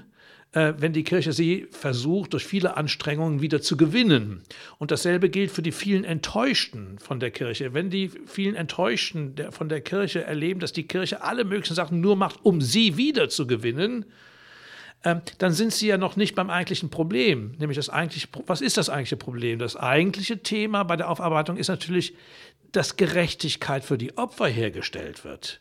[0.53, 4.43] äh, wenn die Kirche sie versucht, durch viele Anstrengungen wieder zu gewinnen.
[4.79, 7.75] Und dasselbe gilt für die vielen Enttäuschten von der Kirche.
[7.75, 12.17] Wenn die vielen Enttäuschten von der Kirche erleben, dass die Kirche alle möglichen Sachen nur
[12.17, 14.05] macht, um sie wieder zu gewinnen,
[15.05, 17.55] ähm, dann sind sie ja noch nicht beim eigentlichen Problem.
[17.59, 19.59] Nämlich das eigentliche, was ist das eigentliche Problem?
[19.59, 22.15] Das eigentliche Thema bei der Aufarbeitung ist natürlich,
[22.73, 25.61] dass Gerechtigkeit für die Opfer hergestellt wird.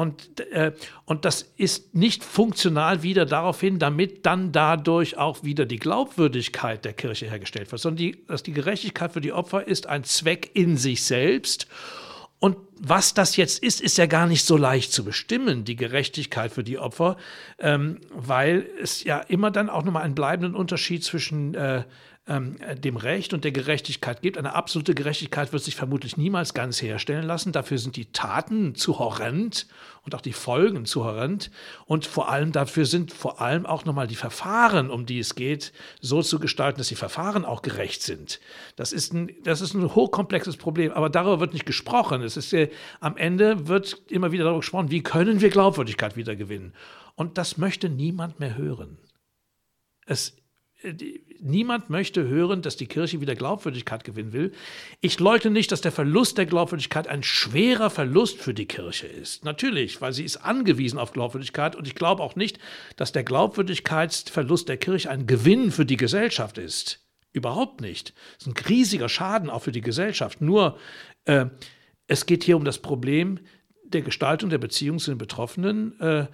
[0.00, 0.72] Und, äh,
[1.04, 6.86] und das ist nicht funktional wieder darauf hin, damit dann dadurch auch wieder die Glaubwürdigkeit
[6.86, 10.52] der Kirche hergestellt wird, sondern die, dass die Gerechtigkeit für die Opfer ist ein Zweck
[10.54, 11.66] in sich selbst.
[12.38, 16.50] Und was das jetzt ist, ist ja gar nicht so leicht zu bestimmen, die Gerechtigkeit
[16.50, 17.18] für die Opfer,
[17.58, 21.84] ähm, weil es ja immer dann auch nochmal einen bleibenden Unterschied zwischen äh,
[22.30, 24.38] ähm, dem Recht und der Gerechtigkeit gibt.
[24.38, 27.50] Eine absolute Gerechtigkeit wird sich vermutlich niemals ganz herstellen lassen.
[27.50, 29.66] Dafür sind die Taten zu horrend
[30.04, 31.50] und auch die Folgen zu horrend.
[31.86, 35.72] Und vor allem dafür sind vor allem auch nochmal die Verfahren, um die es geht,
[36.00, 38.38] so zu gestalten, dass die Verfahren auch gerecht sind.
[38.76, 42.22] Das ist ein, das ist ein hochkomplexes Problem, aber darüber wird nicht gesprochen.
[42.22, 42.70] Es ist, äh,
[43.00, 46.74] am Ende wird immer wieder darüber gesprochen, wie können wir Glaubwürdigkeit wiedergewinnen.
[47.16, 48.98] Und das möchte niemand mehr hören.
[50.06, 50.39] Es
[51.40, 54.52] niemand möchte hören, dass die Kirche wieder Glaubwürdigkeit gewinnen will.
[55.00, 59.44] Ich leugne nicht, dass der Verlust der Glaubwürdigkeit ein schwerer Verlust für die Kirche ist.
[59.44, 62.58] Natürlich, weil sie ist angewiesen auf Glaubwürdigkeit und ich glaube auch nicht,
[62.96, 67.00] dass der Glaubwürdigkeitsverlust der Kirche ein Gewinn für die Gesellschaft ist.
[67.32, 68.14] Überhaupt nicht.
[68.38, 70.40] Das ist ein riesiger Schaden auch für die Gesellschaft.
[70.40, 70.78] Nur
[71.26, 71.46] äh,
[72.06, 73.38] es geht hier um das Problem
[73.84, 76.26] der Gestaltung der Beziehung zu den Betroffenen, äh,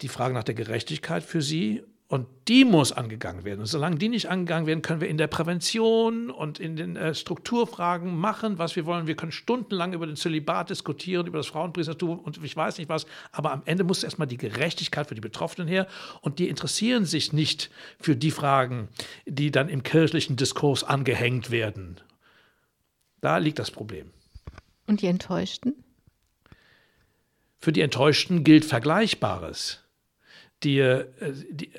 [0.00, 3.60] die Frage nach der Gerechtigkeit für sie und die muss angegangen werden.
[3.60, 7.14] Und solange die nicht angegangen werden, können wir in der Prävention und in den äh,
[7.14, 9.06] Strukturfragen machen, was wir wollen.
[9.06, 13.04] Wir können stundenlang über den Zölibat diskutieren, über das Frauenpriestertum und ich weiß nicht was.
[13.30, 15.86] Aber am Ende muss erstmal die Gerechtigkeit für die Betroffenen her.
[16.22, 18.88] Und die interessieren sich nicht für die Fragen,
[19.26, 22.00] die dann im kirchlichen Diskurs angehängt werden.
[23.20, 24.10] Da liegt das Problem.
[24.86, 25.74] Und die Enttäuschten?
[27.58, 29.80] Für die Enttäuschten gilt Vergleichbares.
[30.62, 31.06] Die, äh,
[31.50, 31.70] die,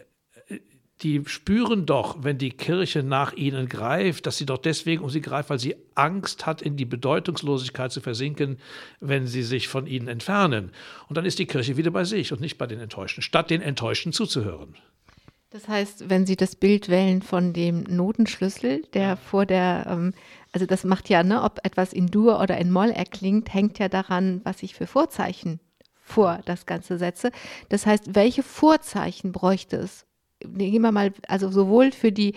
[1.01, 5.21] die spüren doch, wenn die Kirche nach ihnen greift, dass sie doch deswegen um sie
[5.21, 8.57] greift, weil sie Angst hat, in die Bedeutungslosigkeit zu versinken,
[8.99, 10.71] wenn sie sich von ihnen entfernen.
[11.07, 13.61] Und dann ist die Kirche wieder bei sich und nicht bei den Enttäuschten, statt den
[13.61, 14.75] Enttäuschten zuzuhören.
[15.51, 20.13] Das heißt, wenn Sie das Bild wählen von dem Notenschlüssel, der vor der, ähm,
[20.51, 23.89] also das macht ja, ne, ob etwas in Dur oder in Moll erklingt, hängt ja
[23.89, 25.59] daran, was ich für Vorzeichen
[26.03, 27.31] vor das Ganze setze.
[27.69, 30.05] Das heißt, welche Vorzeichen bräuchte es,
[30.45, 32.33] nehmen wir mal, also sowohl für die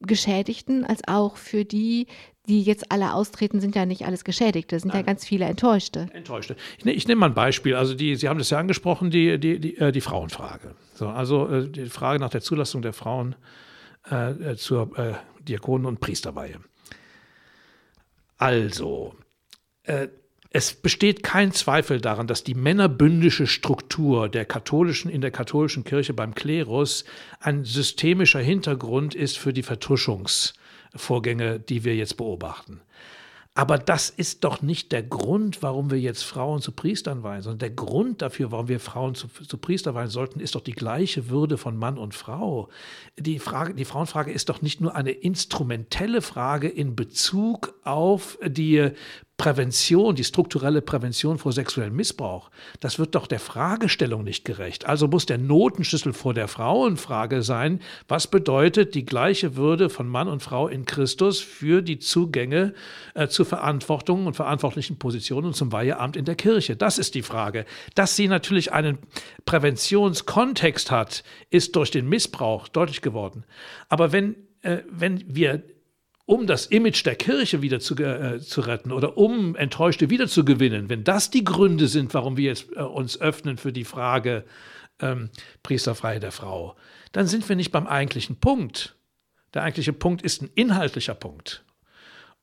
[0.00, 2.06] Geschädigten als auch für die,
[2.48, 4.98] die jetzt alle austreten, sind ja nicht alles Geschädigte, sind Nein.
[4.98, 6.08] ja ganz viele Enttäuschte.
[6.12, 6.56] Enttäuschte.
[6.78, 7.76] Ich, ne, ich nehme mal ein Beispiel.
[7.76, 10.74] Also die, Sie haben das ja angesprochen, die, die, die, äh, die Frauenfrage.
[10.94, 13.36] So, also äh, die Frage nach der Zulassung der Frauen
[14.04, 16.58] äh, zur äh, Diakonen- und Priesterweihe.
[18.38, 19.14] Also,
[19.84, 20.08] äh,
[20.54, 26.12] es besteht kein Zweifel daran, dass die männerbündische Struktur der katholischen, in der katholischen Kirche
[26.12, 27.04] beim Klerus
[27.40, 32.82] ein systemischer Hintergrund ist für die Vertuschungsvorgänge, die wir jetzt beobachten.
[33.54, 37.58] Aber das ist doch nicht der Grund, warum wir jetzt Frauen zu Priestern weihen, sondern
[37.58, 41.28] der Grund dafür, warum wir Frauen zu, zu Priester weihen sollten, ist doch die gleiche
[41.28, 42.70] Würde von Mann und Frau.
[43.18, 48.92] Die, Frage, die Frauenfrage ist doch nicht nur eine instrumentelle Frage in Bezug auf die
[49.36, 54.86] Prävention, die strukturelle Prävention vor sexuellem Missbrauch, das wird doch der Fragestellung nicht gerecht.
[54.86, 60.28] Also muss der Notenschlüssel vor der Frauenfrage sein, was bedeutet die gleiche Würde von Mann
[60.28, 62.72] und Frau in Christus für die Zugänge
[63.14, 66.76] äh, zu Verantwortung und verantwortlichen Positionen und zum Weiheamt in der Kirche.
[66.76, 67.64] Das ist die Frage.
[67.96, 68.98] Dass sie natürlich einen
[69.44, 73.42] Präventionskontext hat, ist durch den Missbrauch deutlich geworden.
[73.88, 75.64] Aber wenn, äh, wenn wir
[76.32, 81.04] um das Image der Kirche wieder zu, äh, zu retten oder um Enttäuschte wiederzugewinnen, wenn
[81.04, 84.44] das die Gründe sind, warum wir jetzt, äh, uns öffnen für die Frage
[85.00, 85.28] ähm,
[85.62, 86.74] Priesterfreie der Frau,
[87.12, 88.96] dann sind wir nicht beim eigentlichen Punkt.
[89.52, 91.64] Der eigentliche Punkt ist ein inhaltlicher Punkt.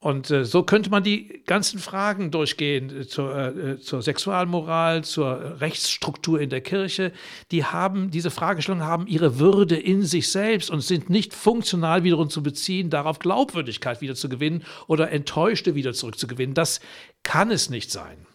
[0.02, 5.60] Und äh, so könnte man die ganzen Fragen durchgehen äh, zur, äh, zur, Sexualmoral, zur
[5.60, 7.12] Rechtsstruktur in der Kirche.
[7.52, 12.30] Die haben, diese Fragestellungen haben ihre Würde in sich selbst und sind nicht funktional wiederum
[12.30, 16.56] zu beziehen, darauf Glaubwürdigkeit wieder zu gewinnen oder Enttäuschte wieder zurückzugewinnen.
[16.56, 16.80] Das
[17.24, 18.26] kann es nicht sein.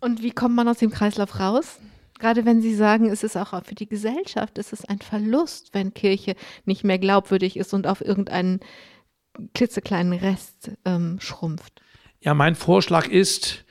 [0.00, 1.80] Und wie kommt man aus dem Kreislauf raus?
[2.20, 5.92] Gerade wenn Sie sagen, es ist auch für die Gesellschaft, es ist ein Verlust, wenn
[5.92, 6.36] Kirche
[6.66, 8.60] nicht mehr glaubwürdig ist und auf irgendeinen
[9.54, 11.82] klitzekleinen Rest ähm, schrumpft.
[12.20, 13.64] Ja, mein Vorschlag ist,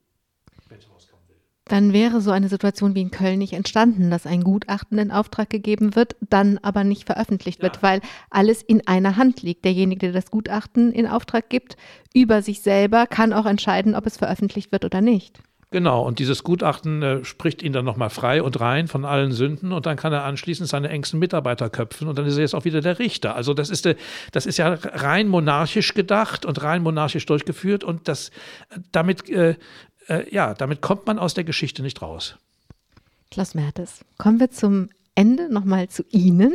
[1.66, 5.48] dann wäre so eine Situation wie in Köln nicht entstanden, dass ein Gutachten in Auftrag
[5.48, 8.00] gegeben wird, dann aber nicht veröffentlicht wird, weil
[8.30, 9.64] alles in einer Hand liegt.
[9.64, 11.76] Derjenige, der das Gutachten in Auftrag gibt,
[12.12, 15.40] über sich selber kann auch entscheiden, ob es veröffentlicht wird oder nicht.
[15.74, 19.72] Genau, und dieses Gutachten äh, spricht ihn dann nochmal frei und rein von allen Sünden
[19.72, 22.64] und dann kann er anschließend seine engsten Mitarbeiter köpfen und dann ist er jetzt auch
[22.64, 23.34] wieder der Richter.
[23.34, 23.96] Also das ist, äh,
[24.30, 28.30] das ist ja rein monarchisch gedacht und rein monarchisch durchgeführt und das,
[28.92, 29.56] damit äh,
[30.08, 32.36] äh, ja, damit kommt man aus der Geschichte nicht raus.
[33.30, 36.52] Klaus Mertes, kommen wir zum Ende nochmal zu Ihnen.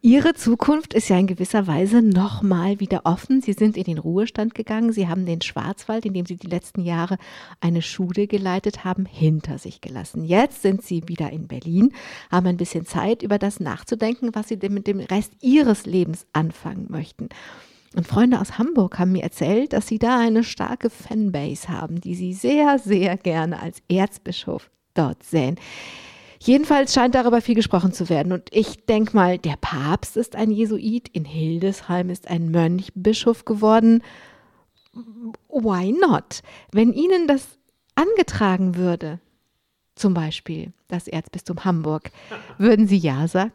[0.00, 3.40] Ihre Zukunft ist ja in gewisser Weise nochmal wieder offen.
[3.42, 4.92] Sie sind in den Ruhestand gegangen.
[4.92, 7.16] Sie haben den Schwarzwald, in dem Sie die letzten Jahre
[7.60, 10.24] eine Schule geleitet haben, hinter sich gelassen.
[10.24, 11.92] Jetzt sind Sie wieder in Berlin,
[12.30, 16.86] haben ein bisschen Zeit, über das nachzudenken, was Sie mit dem Rest Ihres Lebens anfangen
[16.88, 17.28] möchten.
[17.94, 22.14] Und Freunde aus Hamburg haben mir erzählt, dass sie da eine starke Fanbase haben, die
[22.14, 25.56] sie sehr, sehr gerne als Erzbischof dort sehen.
[26.38, 28.32] Jedenfalls scheint darüber viel gesprochen zu werden.
[28.32, 33.44] Und ich denke mal, der Papst ist ein Jesuit, in Hildesheim ist ein Mönch Bischof
[33.44, 34.02] geworden.
[35.48, 36.42] Why not?
[36.72, 37.46] Wenn Ihnen das
[37.94, 39.20] angetragen würde,
[39.94, 42.10] zum Beispiel das Erzbistum Hamburg,
[42.58, 43.52] würden Sie ja sagen?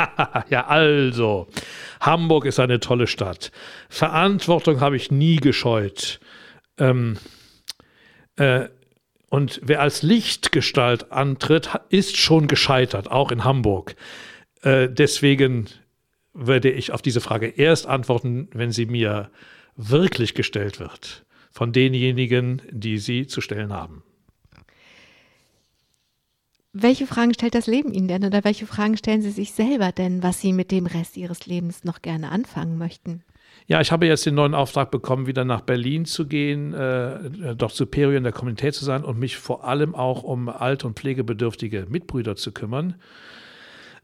[0.50, 1.48] ja, also,
[2.00, 3.50] Hamburg ist eine tolle Stadt.
[3.88, 6.20] Verantwortung habe ich nie gescheut.
[6.78, 7.18] Ähm,
[8.36, 8.68] äh,
[9.28, 13.94] Und wer als Lichtgestalt antritt, ist schon gescheitert, auch in Hamburg.
[14.62, 15.68] Äh, deswegen
[16.34, 19.30] werde ich auf diese Frage erst antworten, wenn sie mir
[19.76, 24.04] wirklich gestellt wird von denjenigen, die sie zu stellen haben.
[26.72, 30.22] Welche Fragen stellt das Leben Ihnen denn oder welche Fragen stellen Sie sich selber denn,
[30.22, 33.24] was Sie mit dem Rest Ihres Lebens noch gerne anfangen möchten?
[33.66, 37.72] Ja, ich habe jetzt den neuen Auftrag bekommen, wieder nach Berlin zu gehen, äh, dort
[37.72, 41.86] Superior in der Kommunität zu sein und mich vor allem auch um alt- und pflegebedürftige
[41.88, 42.94] Mitbrüder zu kümmern,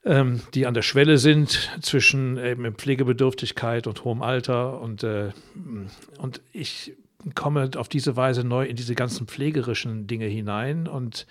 [0.04, 4.80] ähm, die an der Schwelle sind zwischen eben Pflegebedürftigkeit und hohem Alter.
[4.80, 5.30] Und, äh,
[6.18, 6.94] und ich
[7.34, 11.26] komme auf diese Weise neu in diese ganzen pflegerischen Dinge hinein und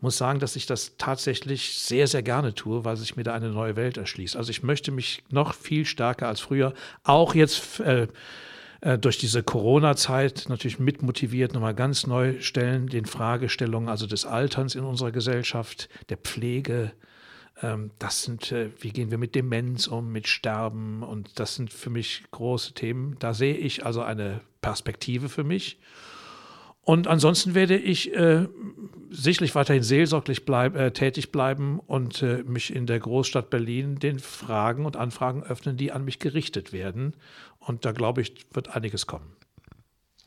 [0.00, 3.50] muss sagen, dass ich das tatsächlich sehr, sehr gerne tue, weil sich mir da eine
[3.50, 4.36] neue Welt erschließt.
[4.36, 6.72] Also ich möchte mich noch viel stärker als früher,
[7.02, 8.06] auch jetzt äh,
[8.80, 14.74] äh, durch diese Corona-Zeit natürlich mitmotiviert, nochmal ganz neu stellen, den Fragestellungen also des Alterns
[14.74, 16.92] in unserer Gesellschaft, der Pflege.
[17.60, 21.72] Ähm, das sind, äh, wie gehen wir mit Demenz um, mit Sterben und das sind
[21.72, 23.16] für mich große Themen.
[23.18, 25.80] Da sehe ich also eine Perspektive für mich.
[26.88, 28.48] Und ansonsten werde ich äh,
[29.10, 34.18] sicherlich weiterhin seelsorglich bleib, äh, tätig bleiben und äh, mich in der Großstadt Berlin den
[34.18, 37.14] Fragen und Anfragen öffnen, die an mich gerichtet werden.
[37.58, 39.36] Und da glaube ich, wird einiges kommen.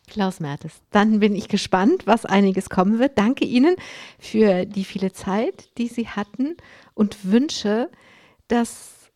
[0.05, 3.18] Klaus Mertes, dann bin ich gespannt, was einiges kommen wird.
[3.18, 3.76] Danke Ihnen
[4.20, 6.57] für die viele Zeit, die Sie hatten
[6.93, 7.89] und wünsche,
[8.49, 9.12] dass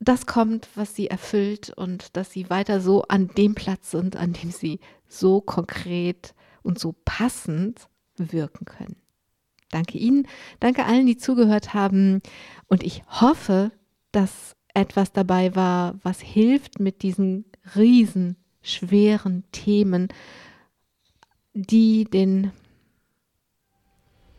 [0.00, 4.34] das kommt, was Sie erfüllt und dass Sie weiter so an dem Platz sind, an
[4.34, 6.34] dem Sie so konkret
[6.64, 8.96] und so passend wirken können.
[9.70, 10.26] Danke Ihnen,
[10.60, 12.20] danke allen, die zugehört haben
[12.66, 13.70] und ich hoffe,
[14.12, 17.44] dass etwas dabei war, was hilft mit diesen
[17.76, 20.08] riesen schweren Themen,
[21.54, 22.50] die den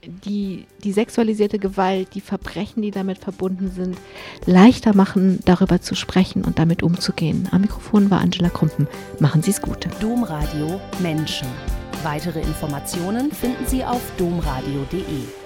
[0.07, 3.97] die, die sexualisierte Gewalt, die Verbrechen, die damit verbunden sind,
[4.45, 7.47] leichter machen, darüber zu sprechen und damit umzugehen.
[7.51, 8.87] Am Mikrofon war Angela Krumpen.
[9.19, 9.87] Machen Sie es gut.
[9.99, 11.47] Domradio Menschen.
[12.05, 15.44] Weitere Informationen finden Sie auf domradio.de.